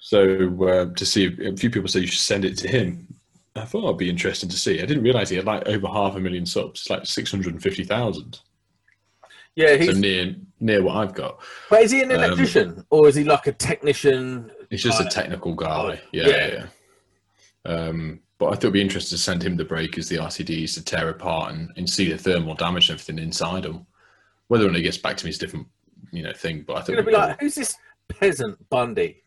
[0.00, 3.06] So uh, to see a few people say you should send it to him.
[3.62, 4.80] I thought it'd be interesting to see.
[4.82, 8.40] I didn't realize he had like over half a million subs, It's like 650,000.
[9.54, 9.92] Yeah, he's.
[9.92, 11.40] So near near what I've got.
[11.70, 14.50] but is he an um, electrician or is he like a technician?
[14.70, 16.00] He's just a technical guy.
[16.12, 16.36] Yeah, yeah.
[16.36, 16.66] yeah.
[17.66, 17.72] yeah.
[17.72, 20.84] Um, but I thought it'd be interesting to send him the breakers, the RCDs to
[20.84, 23.84] tear apart and, and see the thermal damage and everything inside them.
[24.46, 25.66] Whether or not he gets back to me is a different,
[26.12, 26.64] you know, thing.
[26.66, 27.76] But I He's thought gonna it'd be be like, who's this
[28.08, 29.22] peasant Bundy?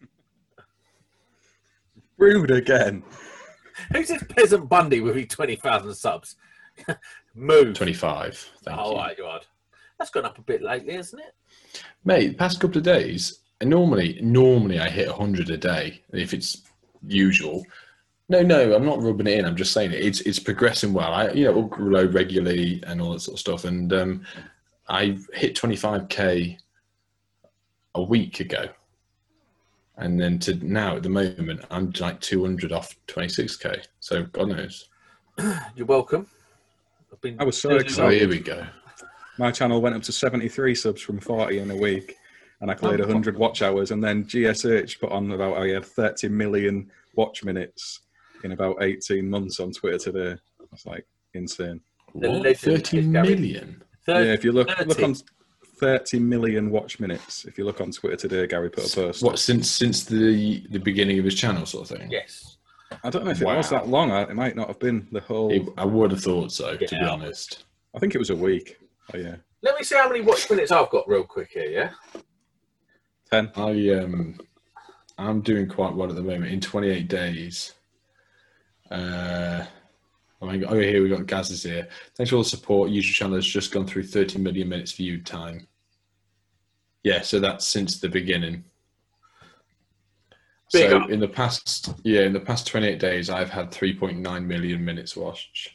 [2.17, 3.03] Rude again.
[3.93, 6.35] Who's this peasant Bundy with his twenty thousand subs?
[7.35, 7.75] Move.
[7.75, 8.51] 25.
[8.63, 8.97] Thank oh you.
[8.97, 9.45] my god,
[9.97, 11.33] that's gone up a bit lately, hasn't it?
[12.03, 16.63] Mate, the past couple of days, normally, normally I hit 100 a day if it's
[17.05, 17.65] usual.
[18.27, 19.45] No, no, I'm not rubbing it in.
[19.45, 20.05] I'm just saying it.
[20.05, 21.13] It's it's progressing well.
[21.13, 23.65] I you know upload regularly and all that sort of stuff.
[23.65, 24.25] And um,
[24.87, 26.57] I hit 25k
[27.95, 28.69] a week ago,
[29.97, 33.85] and then to now at the moment I'm like 200 off 26k.
[33.99, 34.89] So God knows.
[35.75, 36.27] You're welcome.
[37.11, 37.39] I've been.
[37.39, 38.05] I was so So excited.
[38.15, 38.65] Oh, here we go.
[39.37, 42.15] My channel went up to 73 subs from 40 in a week,
[42.59, 43.91] and I cleared 100 watch hours.
[43.91, 48.01] And then GSH put on about I had 30 million watch minutes
[48.43, 50.39] in about 18 months on Twitter today.
[50.71, 51.81] It's like insane.
[52.15, 52.41] The What?
[52.41, 53.27] legend 30 is Gary.
[53.35, 53.83] million.
[54.05, 55.15] Third- yeah, if you look look on
[55.81, 57.43] 30 million watch minutes.
[57.45, 59.23] If you look on Twitter today, Gary put a post.
[59.23, 62.09] What since since the the beginning of his channel sort of thing?
[62.11, 62.57] Yes.
[63.03, 64.11] I don't know if it was that long.
[64.11, 65.51] It might not have been the whole.
[65.51, 67.65] It- I would have thought so, to be honest.
[67.95, 68.77] I think it was a week.
[69.13, 71.69] Oh yeah, Let me see how many watch minutes I've got real quick here.
[71.71, 72.21] Yeah.
[73.31, 73.51] ten.
[73.55, 74.39] I um,
[75.17, 76.51] I'm doing quite well at the moment.
[76.53, 77.73] In 28 days,
[78.91, 79.65] uh,
[80.41, 81.87] I mean, oh here we got Gaz's here.
[82.15, 82.91] Thanks for all the support.
[82.91, 85.67] YouTube channel has just gone through 30 million minutes viewed time.
[87.03, 88.63] Yeah, so that's since the beginning.
[90.71, 91.09] Big so up.
[91.09, 95.71] in the past, yeah, in the past 28 days, I've had 3.9 million minutes watched.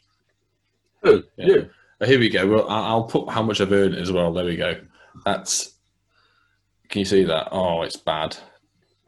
[1.03, 1.23] Who?
[1.37, 1.47] Yeah.
[1.47, 1.71] You.
[2.01, 2.47] Oh, here we go.
[2.47, 4.33] Well, I'll put how much I've earned as well.
[4.33, 4.81] There we go.
[5.25, 5.75] That's.
[6.89, 7.49] Can you see that?
[7.51, 8.37] Oh, it's bad.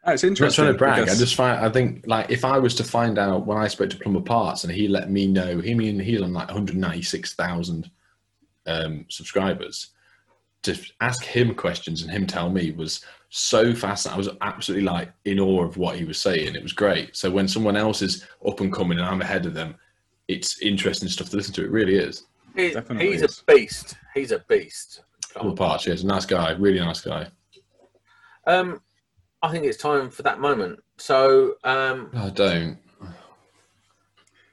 [0.04, 0.63] Ah, It's I'm not interesting.
[0.63, 1.01] trying to brag.
[1.10, 1.63] I just find.
[1.63, 4.63] I think like if I was to find out when I spoke to Plumber Parts
[4.63, 7.89] and he let me know, he mean he's on like 196,000
[8.65, 9.91] um, subscribers.
[10.63, 14.08] To ask him questions and him tell me was so fast.
[14.08, 16.56] I was absolutely like in awe of what he was saying.
[16.56, 17.15] It was great.
[17.15, 19.76] So when someone else is up and coming and I'm ahead of them,
[20.28, 21.63] it's interesting stuff to listen to.
[21.65, 22.24] It really is.
[22.56, 23.39] he- Definitely he's is.
[23.47, 23.95] a beast.
[24.13, 25.02] He's a beast.
[25.34, 27.28] Plumber Parts, yeah, he's a nice guy, really nice guy.
[28.45, 28.82] Um,
[29.41, 30.80] I think it's time for that moment.
[30.97, 32.78] So, um, I don't.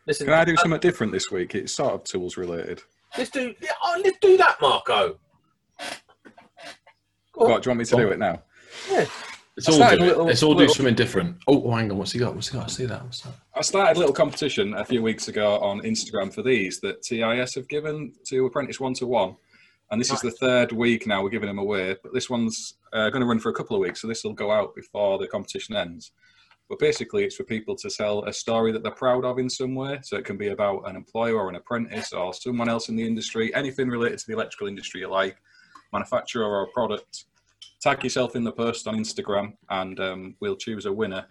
[0.06, 0.26] listen.
[0.26, 1.54] Can I do uh, something different this week?
[1.54, 2.80] It's sort of tools related.
[3.16, 3.54] Let's do.
[3.60, 5.18] yeah, Oh, let's do that, Marco.
[7.38, 7.48] Go.
[7.48, 8.42] What, do you want me to do it now?
[8.90, 9.06] Yeah.
[9.56, 10.08] Let's all started do it.
[10.08, 11.36] little- Let's all do something different.
[11.48, 11.98] Oh, oh, hang on.
[11.98, 12.34] What's he got?
[12.34, 12.66] What's he got?
[12.66, 13.02] I see that.
[13.04, 13.32] What's that?
[13.56, 17.54] I started a little competition a few weeks ago on Instagram for these that TIS
[17.56, 19.34] have given to Apprentice One to One.
[19.90, 21.96] And this is the third week now we're giving them away.
[22.02, 24.32] But this one's uh, going to run for a couple of weeks, so this will
[24.34, 26.12] go out before the competition ends.
[26.68, 29.74] But basically, it's for people to tell a story that they're proud of in some
[29.74, 29.98] way.
[30.02, 33.06] So it can be about an employer or an apprentice or someone else in the
[33.06, 35.38] industry, anything related to the electrical industry you like,
[35.92, 37.24] manufacturer or a product.
[37.80, 41.26] Tag yourself in the post on Instagram, and um, we'll choose a winner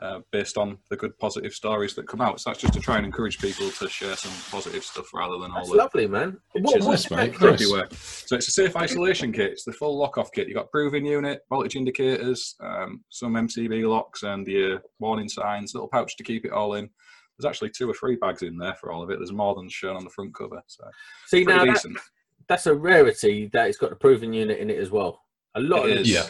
[0.00, 2.40] uh, based on the good positive stories that come out.
[2.40, 5.50] So that's just to try and encourage people to share some positive stuff rather than
[5.50, 6.38] all That's the lovely, man.
[6.52, 7.34] What, what's Nice.
[7.42, 7.88] everywhere.
[7.90, 9.52] So it's a safe isolation kit.
[9.52, 10.48] It's the full lock-off kit.
[10.48, 15.74] You've got proving unit, voltage indicators, um, some MCB locks, and your warning signs.
[15.74, 16.88] Little pouch to keep it all in.
[17.38, 19.18] There's actually two or three bags in there for all of it.
[19.18, 20.62] There's more than shown on the front cover.
[20.66, 20.84] So
[21.26, 21.98] See, now pretty that, decent.
[22.48, 25.22] that's a rarity that it's got a proven unit in it as well.
[25.54, 26.10] A lot It of the, is.
[26.10, 26.26] Yeah.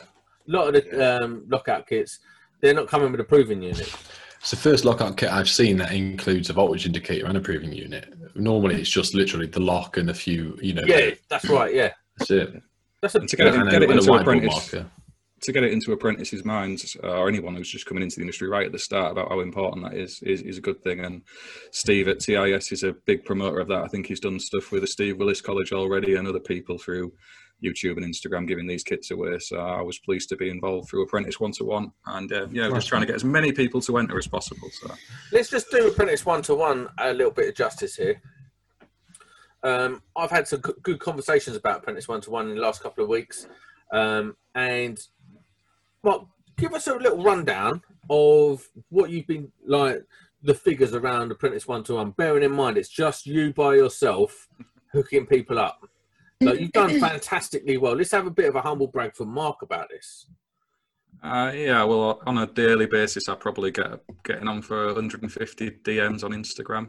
[0.47, 2.19] lot of the um, lockout kits,
[2.61, 3.95] they're not coming with a proving unit.
[4.41, 7.73] It's the first lockout kit I've seen that includes a voltage indicator and a proving
[7.73, 8.09] unit.
[8.35, 10.83] Normally, it's just literally the lock and a few, you know.
[10.87, 11.75] Yeah, that's right.
[11.75, 12.63] Yeah, That's it.
[13.03, 14.75] that's a to get it, And get it and a into whiteboard apprentice,
[15.43, 18.49] to get it into apprentices' minds, uh, or anyone who's just coming into the industry
[18.49, 21.01] right at the start about how important that is, is, is a good thing.
[21.01, 21.23] And
[21.71, 23.83] Steve at TIS is a big promoter of that.
[23.85, 27.13] I think he's done stuff with the Steve Willis College already and other people through
[27.63, 29.39] YouTube and Instagram giving these kits away.
[29.39, 32.69] So I was pleased to be involved through Apprentice One to One, and uh, yeah,
[32.69, 34.69] we're just trying to get as many people to enter as possible.
[34.73, 34.93] So
[35.33, 38.21] Let's just do apprentice one to one a little bit of justice here.
[39.63, 43.05] Um, I've had some good conversations about apprentice one to one in the last couple
[43.05, 43.47] of weeks,
[43.93, 44.99] um, and
[46.03, 46.25] Mark,
[46.57, 50.05] give us a little rundown of what you've been like
[50.43, 52.13] the figures around apprentice one to one.
[52.13, 54.49] Bearing in mind it's just you by yourself
[54.93, 55.90] hooking people up.
[56.41, 57.95] You've done fantastically well.
[57.95, 60.27] Let's have a bit of a humble brag from Mark about this.
[61.23, 66.25] Uh, yeah, well, on a daily basis, I probably get getting on for 150 DMs
[66.25, 66.89] on Instagram,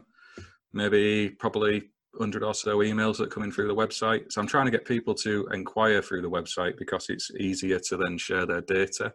[0.72, 4.32] maybe probably 100 or so emails that come in through the website.
[4.32, 7.96] So I'm trying to get people to inquire through the website because it's easier to
[7.98, 9.12] then share their data.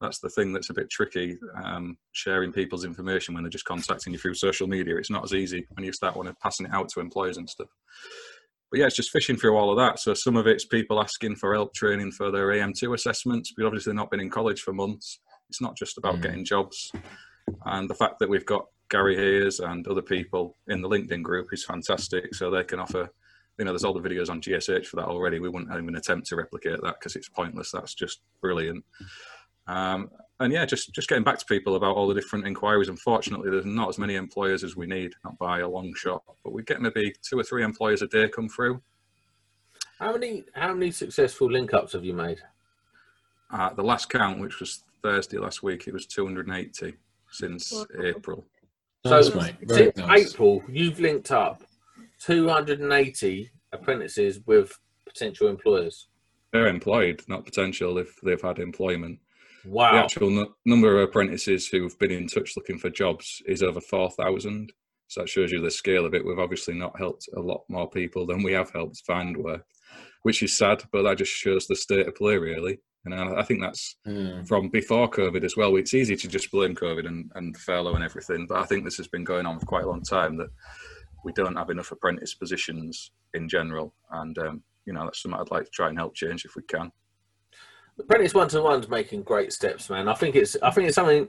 [0.00, 4.12] That's the thing that's a bit tricky, um, sharing people's information when they're just contacting
[4.12, 4.96] you through social media.
[4.96, 7.68] It's not as easy when you start wanting passing it out to employers and stuff.
[8.70, 10.00] But yeah, it's just fishing through all of that.
[10.00, 13.92] So some of it's people asking for help training for their AM2 assessments, but obviously
[13.94, 15.20] not been in college for months.
[15.48, 16.22] It's not just about Mm.
[16.22, 16.90] getting jobs.
[17.64, 21.52] And the fact that we've got Gary Hayes and other people in the LinkedIn group
[21.52, 22.34] is fantastic.
[22.34, 23.08] So they can offer,
[23.58, 25.38] you know, there's all the videos on GSH for that already.
[25.38, 27.70] We wouldn't even attempt to replicate that because it's pointless.
[27.70, 28.84] That's just brilliant.
[29.68, 30.10] Um,
[30.40, 32.88] and yeah, just just getting back to people about all the different inquiries.
[32.88, 36.22] Unfortunately, there's not as many employers as we need, not by a long shot.
[36.44, 38.82] But we get maybe two or three employers a day come through.
[39.98, 42.38] How many how many successful link ups have you made?
[43.50, 46.94] Uh, the last count, which was Thursday last week, it was 280
[47.30, 47.86] since Wow.
[47.90, 48.46] So April.
[49.04, 49.32] Nice,
[49.68, 50.34] since nice.
[50.34, 51.62] April, you've linked up
[52.20, 54.76] 280 apprentices with
[55.06, 56.08] potential employers.
[56.52, 59.20] They're employed, not potential, if they've had employment.
[59.92, 63.80] The actual nu- number of apprentices who've been in touch looking for jobs is over
[63.80, 64.72] 4,000.
[65.08, 66.24] So that shows you the scale of it.
[66.24, 69.64] We've obviously not helped a lot more people than we have helped find work,
[70.22, 72.80] which is sad, but that just shows the state of play, really.
[73.04, 74.48] And I, I think that's Mm.
[74.48, 75.76] from before COVID as well.
[75.76, 78.96] It's easy to just blame COVID and, and furlough and everything, but I think this
[78.96, 80.50] has been going on for quite a long time that
[81.24, 83.94] we don't have enough apprentice positions in general.
[84.10, 86.62] And, um, you know, that's something I'd like to try and help change if we
[86.62, 86.90] can.
[87.98, 90.08] Apprentice one to one's making great steps, man.
[90.08, 91.28] I think it's I think it's something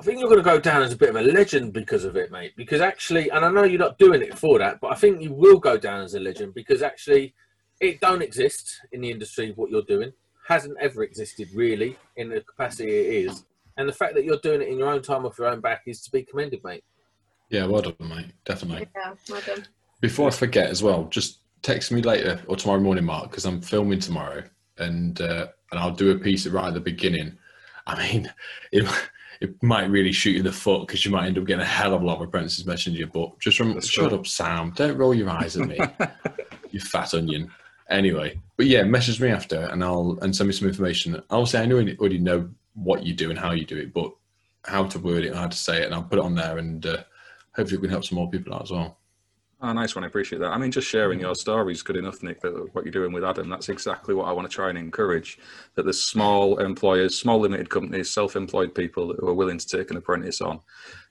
[0.00, 2.16] I think you're going to go down as a bit of a legend because of
[2.16, 2.54] it, mate.
[2.56, 5.30] Because actually, and I know you're not doing it for that, but I think you
[5.30, 7.34] will go down as a legend because actually,
[7.80, 9.52] it don't exist in the industry.
[9.56, 10.12] What you're doing
[10.48, 13.44] hasn't ever existed really in the capacity it is,
[13.76, 15.82] and the fact that you're doing it in your own time off your own back
[15.86, 16.82] is to be commended, mate.
[17.50, 18.32] Yeah, well done, mate.
[18.46, 18.88] Definitely.
[18.96, 19.66] Yeah, well done.
[20.00, 23.60] Before I forget as well, just text me later or tomorrow morning, Mark, because I'm
[23.60, 24.44] filming tomorrow,
[24.80, 27.36] and uh, and I'll do a piece right at the beginning.
[27.86, 28.32] I mean,
[28.72, 28.86] it
[29.40, 31.66] it might really shoot you in the foot because you might end up getting a
[31.66, 33.06] hell of a lot of apprentices messaging you.
[33.06, 34.20] But just from That's shut cool.
[34.20, 34.72] up, Sam.
[34.76, 35.78] Don't roll your eyes at me,
[36.70, 37.50] you fat onion.
[37.88, 41.20] Anyway, but yeah, message me after, and I'll and send me some information.
[41.30, 44.12] I'll say I know already know what you do and how you do it, but
[44.64, 46.58] how to word it and how to say it, and I'll put it on there,
[46.58, 47.02] and uh,
[47.56, 48.99] hopefully we can help some more people out as well.
[49.62, 50.04] Oh, nice one.
[50.04, 50.52] I appreciate that.
[50.52, 51.36] I mean, just sharing your mm.
[51.36, 52.40] story is good enough, Nick.
[52.40, 55.38] That what you're doing with Adam, that's exactly what I want to try and encourage.
[55.74, 59.98] That there's small employers, small limited companies, self-employed people who are willing to take an
[59.98, 60.60] apprentice on.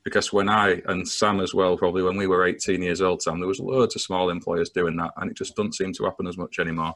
[0.03, 3.39] Because when I and Sam as well, probably when we were 18 years old, Sam,
[3.39, 6.25] there was loads of small employers doing that, and it just doesn't seem to happen
[6.25, 6.95] as much anymore.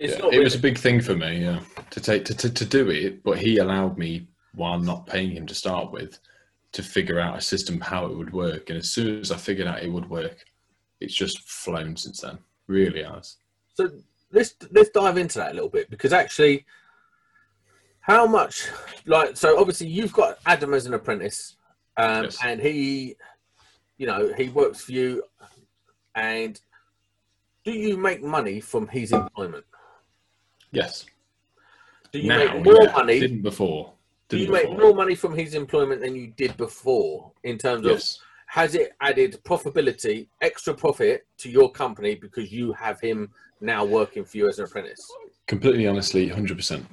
[0.00, 2.50] It's Yeah, not it was a big thing for me, yeah, to take to, to,
[2.50, 3.22] to do it.
[3.22, 6.18] But he allowed me, while not paying him to start with,
[6.72, 8.70] to figure out a system how it would work.
[8.70, 10.44] And as soon as I figured out it would work,
[11.00, 12.38] it's just flown since then.
[12.66, 13.36] Really has.
[13.74, 13.90] So
[14.32, 16.64] let's let's dive into that a little bit because actually,
[18.00, 18.68] how much
[19.06, 21.56] like so obviously you've got Adam as an apprentice,
[21.96, 22.38] um, Yes.
[22.44, 23.16] and he,
[23.98, 25.24] you know, he works for you,
[26.14, 26.60] and
[27.64, 29.64] do you make money from his employment?
[30.70, 31.06] Yes.
[32.12, 33.20] Do you now, make more yeah, money?
[33.20, 33.92] Didn't before.
[34.32, 37.92] You make more money from his employment than you did before in terms of
[38.46, 44.24] has it added profitability, extra profit to your company because you have him now working
[44.24, 45.08] for you as an apprentice?
[45.46, 46.86] Completely honestly, hundred percent.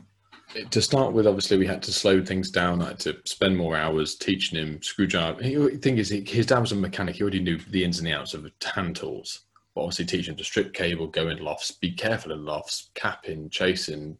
[0.72, 2.82] To start with, obviously, we had to slow things down.
[2.82, 5.42] I had to spend more hours teaching him screwdriver.
[5.42, 7.16] The thing is, he- his dad was a mechanic.
[7.16, 9.42] He already knew the ins and the outs of hand tools.
[9.76, 13.50] But obviously, teaching him to strip cable, go in lofts, be careful in lofts, capping,
[13.50, 14.18] chasing,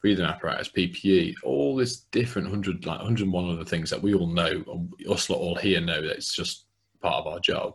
[0.00, 4.14] breathing apparatus, PPE, all this different hundred, like hundred and one other things that we
[4.14, 4.64] all know,
[5.10, 6.66] us lot all here know that it's just
[7.00, 7.74] part of our job.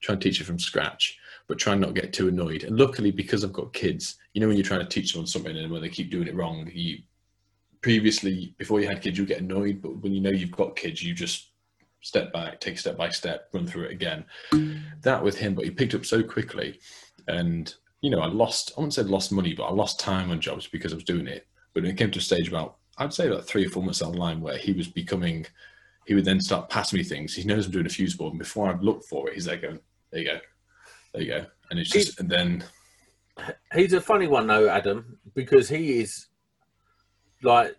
[0.00, 2.64] Try and teach it from scratch but try and not get too annoyed.
[2.64, 5.56] And luckily, because I've got kids, you know, when you're trying to teach someone something
[5.56, 6.98] and when they keep doing it wrong, you
[7.82, 11.02] previously before you had kids, you get annoyed, but when you know you've got kids,
[11.02, 11.50] you just
[12.00, 14.24] step back, take step by step, run through it again.
[15.02, 16.80] That with him, but he picked up so quickly,
[17.28, 17.74] and
[18.04, 18.72] you know, I lost.
[18.76, 21.26] I wouldn't say lost money, but I lost time on jobs because I was doing
[21.26, 21.46] it.
[21.72, 24.00] But when it came to a stage about, I'd say about three or four months
[24.00, 25.46] down the line, where he was becoming,
[26.06, 27.34] he would then start passing me things.
[27.34, 29.56] He knows I'm doing a fuse board, and before I've looked for it, he's there
[29.56, 29.80] going,
[30.10, 30.38] "There you go."
[31.14, 31.46] There you go.
[31.70, 32.62] And it's just, and then
[33.74, 36.26] He's a funny one though, Adam, because he is
[37.42, 37.74] like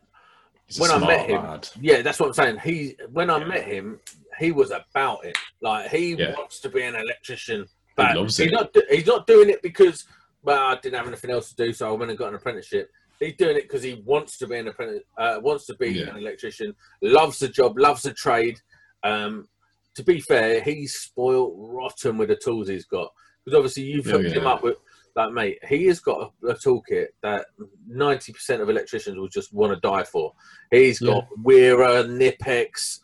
[0.80, 1.70] When I met him- lad.
[1.80, 2.58] yeah, that's what I'm saying.
[2.64, 3.46] He when I Yeah.
[3.46, 4.00] met him,
[4.40, 5.38] he was about it.
[5.62, 6.34] Like he Yeah.
[6.36, 8.54] wants to be an electrician, but loves he's it.
[8.54, 8.76] not.
[8.90, 10.06] He's not doing it because
[10.46, 12.90] well, I didn't have anything else to do, so I went and got an apprenticeship.
[13.20, 16.10] He's doing it because he wants to be an apprentice, uh, wants to be Yeah.
[16.12, 18.60] an electrician, loves the job, loves the trade.
[19.04, 19.48] Um,
[19.96, 23.12] to be fair, he's spoiled rotten with the tools he's got.
[23.44, 24.76] Because obviously you've Oh, hooked him up with
[25.16, 27.46] like mate, he has got a, a toolkit that
[27.88, 30.34] ninety percent of electricians will just want to die for.
[30.72, 33.00] He's got Wera, Knipex,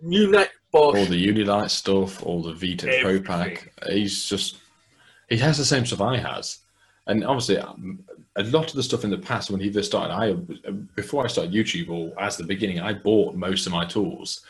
[0.00, 0.30] name
[0.70, 0.96] Bosch.
[0.96, 3.72] all the Unilite stuff, all the Veto Pro Pac.
[3.88, 4.58] He's just
[5.28, 6.58] he has the same stuff I has,
[7.06, 8.02] and obviously um,
[8.36, 10.32] a lot of the stuff in the past when he first started, I
[10.94, 14.42] before I started YouTube or as the beginning, I bought most of my tools,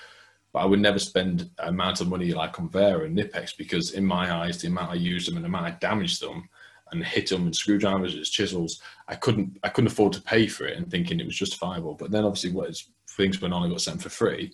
[0.53, 4.05] but I would never spend amount of money like on Wera and Knipex because in
[4.05, 6.49] my eyes, the amount I used them and the amount I damaged them
[6.93, 10.67] and hit them with screwdrivers, as chisels, I couldn't I couldn't afford to pay for
[10.67, 11.95] it and thinking it was justifiable.
[11.95, 14.53] But then obviously, what as things went on, I got sent for free.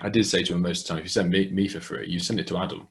[0.00, 1.80] I did say to him most of the time, if you send me, me for
[1.80, 2.86] free, you send it to Adam,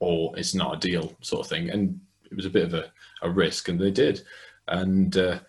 [0.00, 1.70] or it's not a deal sort of thing.
[1.70, 2.90] And it was a bit of a,
[3.22, 4.22] a risk, and they did.
[4.68, 5.40] And uh,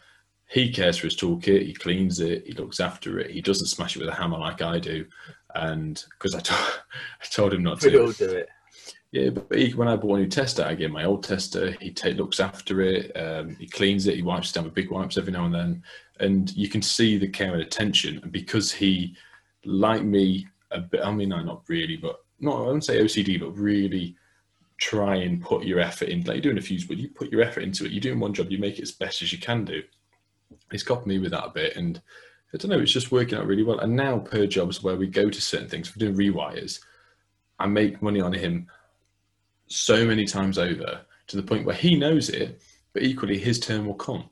[0.48, 3.96] he cares for his toolkit, he cleans it, he looks after it, he doesn't smash
[3.96, 5.06] it with a hammer like I do.
[5.56, 6.54] And because I, to-
[7.22, 8.02] I told him not we to.
[8.02, 8.50] all do it.
[9.12, 11.72] Yeah, but he, when I bought a new tester, I gave my old tester.
[11.82, 13.12] He take, looks after it.
[13.18, 14.16] Um, he cleans it.
[14.16, 15.84] He wipes it down with big wipes every now and then,
[16.20, 18.20] and you can see the care and attention.
[18.22, 19.16] And because he,
[19.66, 21.02] like me, a bit.
[21.04, 22.58] I mean, no, not really, but not.
[22.58, 24.16] I wouldn't say OCD, but really
[24.80, 26.20] try and put your effort in.
[26.24, 27.92] Like you're doing a fuse, but you put your effort into it.
[27.92, 29.84] You're doing one job, you make it as best as you can do.
[30.72, 32.02] He's got me with that a bit, and
[32.54, 32.80] I don't know.
[32.80, 33.80] It's just working out really well.
[33.80, 36.80] And now per jobs where we go to certain things, we're doing rewires.
[37.60, 38.68] I make money on him
[39.68, 42.62] so many times over to the point where he knows it,
[42.94, 44.30] but equally his turn will come.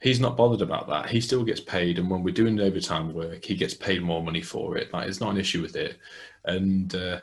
[0.00, 1.08] He's not bothered about that.
[1.08, 4.42] He still gets paid, and when we're doing overtime work, he gets paid more money
[4.42, 4.92] for it.
[4.92, 5.96] Like it's not an issue with it.
[6.44, 7.20] And uh,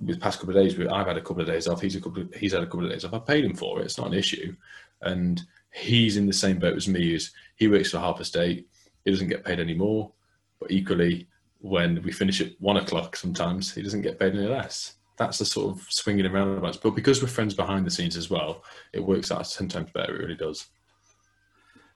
[0.00, 1.80] with past couple of days, I've had a couple of days off.
[1.80, 2.22] He's a couple.
[2.22, 3.14] Of, he's had a couple of days off.
[3.14, 3.84] I paid him for it.
[3.84, 4.54] It's not an issue.
[5.02, 5.40] And
[5.72, 7.14] he's in the same boat as me.
[7.14, 8.66] Is he works for Harper State?
[9.04, 10.12] He doesn't get paid any more,
[10.60, 11.28] but equally,
[11.60, 15.44] when we finish at one o'clock, sometimes he doesn't get paid any less that's the
[15.44, 16.78] sort of swinging and roundabouts.
[16.78, 20.14] But because we're friends behind the scenes as well, it works out ten times better.
[20.14, 20.66] It really does.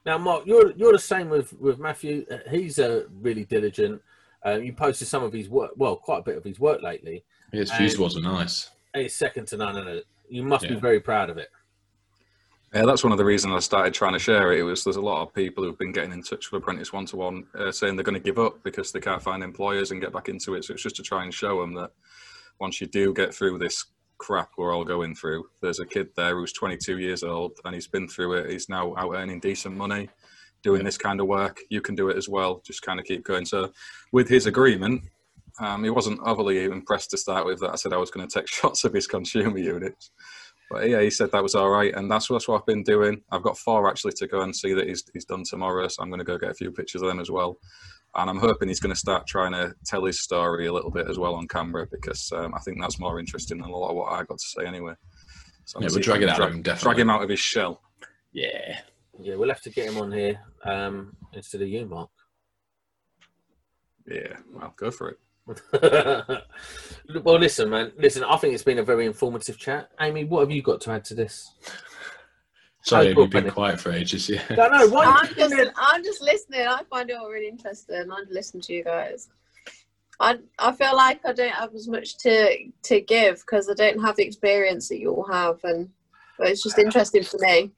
[0.05, 2.27] Now, Mark, you're you're the same with with Matthew.
[2.51, 4.03] He's uh, really diligent.
[4.45, 7.25] Uh, you posted some of his work, well, quite a bit of his work lately.
[7.53, 8.71] His And- fuse boards are nice.
[8.95, 11.49] And It's second to none, and you must be very proud of it.
[12.75, 14.61] Yeah, that's one of the reasons I started trying to share it.
[14.61, 17.05] It was there's a lot of people who've been getting in touch with Apprentice One
[17.07, 20.13] to One, saying they're going to give up because they can't find employers and get
[20.13, 20.65] back into it.
[20.65, 21.91] So it's just to try and show them that
[22.61, 23.85] once you do get through this
[24.17, 27.89] crap we're all going through, there's a kid there who's 22 years old and he's
[27.89, 28.51] been through it.
[28.51, 30.09] He's now out earning decent money,
[30.63, 31.61] doing this kind of work.
[31.69, 32.63] You can do it as well.
[32.65, 33.45] Just kind of keep going.
[33.45, 33.71] So
[34.13, 35.03] with his agreement,
[35.61, 37.61] um, he wasn't overly impressed to start with.
[37.61, 40.11] That I said I was going to take shots of his consumer units.
[40.71, 43.21] But yeah, he said that was all right, and that's, that's what I've been doing.
[43.31, 46.09] I've got four actually to go and see that he's, he's done tomorrow, so I'm
[46.09, 47.59] going to go get a few pictures of them as well.
[48.15, 51.11] And I'm hoping he's going to start trying to tell his story a little bit
[51.11, 53.97] as well on camera because um, I think that's more interesting than a lot of
[53.97, 54.95] what I got to say anyway.
[55.67, 56.85] So Yeah, we'll see if drag it out drag, of him, definitely.
[56.85, 57.83] drag him out of his shell.
[58.33, 58.81] Yeah.
[59.21, 62.11] Yeah, we'll have to get him on here um, instead of you, Mark.
[64.07, 65.19] Yeah, well, go for it.
[67.25, 67.93] well, listen, man.
[67.99, 69.91] Listen, I think it's been a very informative chat.
[70.01, 71.53] Amy, what have you got to add to this?
[72.85, 74.29] Sorry, Oh, we've been quiet for ages.
[74.29, 74.43] Yeah.
[74.51, 74.89] No, no.
[74.89, 75.73] Why I'm just, doing it?
[75.77, 76.67] I'm just listening.
[76.67, 78.11] I find it all really interesting.
[78.11, 79.29] I listen to you guys.
[80.21, 84.01] I, I feel like I don't have as much to to give because I don't
[84.01, 85.89] have the experience that you all have, and
[86.39, 87.73] but it's just interesting for me.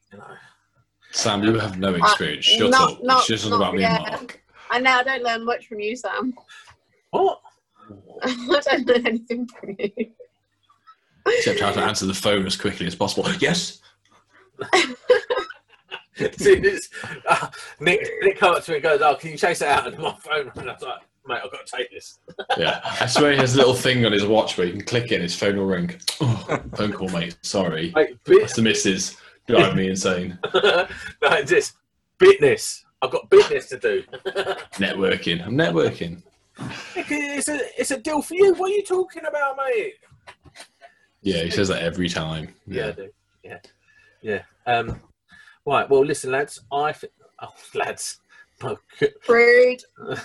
[1.13, 2.45] Sam, you have no experience.
[2.47, 3.03] Shut Uh, not- up.
[3.03, 4.03] not- it's just not about me and.
[4.03, 4.41] Mark.
[4.71, 6.35] I know I don't learn much from you, Sam.
[7.11, 7.41] What?
[8.23, 9.91] I don't learn anything from you.
[11.27, 13.31] Except how to answer the phone as quickly as possible.
[13.41, 13.81] Yes.
[16.37, 16.89] See, this,
[17.29, 17.49] uh,
[17.81, 19.99] Nick, Nick comes up to me and goes, "Oh, can you chase it out?" And
[19.99, 22.21] my phone, and I was like, "Mate, I've got to take this."
[22.57, 22.81] Yeah.
[23.01, 25.15] I swear he has a little thing on his watch where you can click it
[25.15, 25.99] and his phone will ring.
[26.21, 27.37] Oh, phone call, mate.
[27.43, 27.93] Sorry.
[27.97, 29.17] Mate, That's the missus.
[29.49, 30.39] Driving me insane.
[30.55, 30.87] no,
[31.23, 31.75] it's just
[32.19, 32.85] business.
[33.03, 34.05] I've got business to do.
[34.75, 35.45] Networking.
[35.45, 36.23] I'm networking.
[36.97, 38.55] Nick, it's a, it's a deal for you.
[38.55, 39.95] What are you talking about, mate?
[41.23, 42.55] Yeah, he says that every time.
[42.67, 43.11] Yeah, I do.
[43.43, 43.59] Yeah,
[44.23, 44.43] yeah.
[44.67, 45.01] Um,
[45.67, 45.89] right.
[45.89, 46.61] Well, listen, lads.
[46.71, 48.21] I th- oh, lads.
[48.63, 49.13] Okay.
[49.29, 49.83] Rude.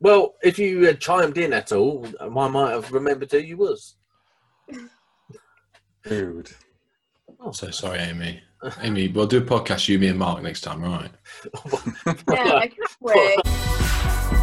[0.00, 3.96] Well, if you had chimed in at all, I might have remembered who you was.
[6.06, 6.50] Dude.
[7.42, 8.42] I'm so sorry, Amy.
[8.82, 11.10] Amy, we'll do a podcast, you, me, and Mark next time, right?
[12.30, 14.40] Yeah, I can't wait.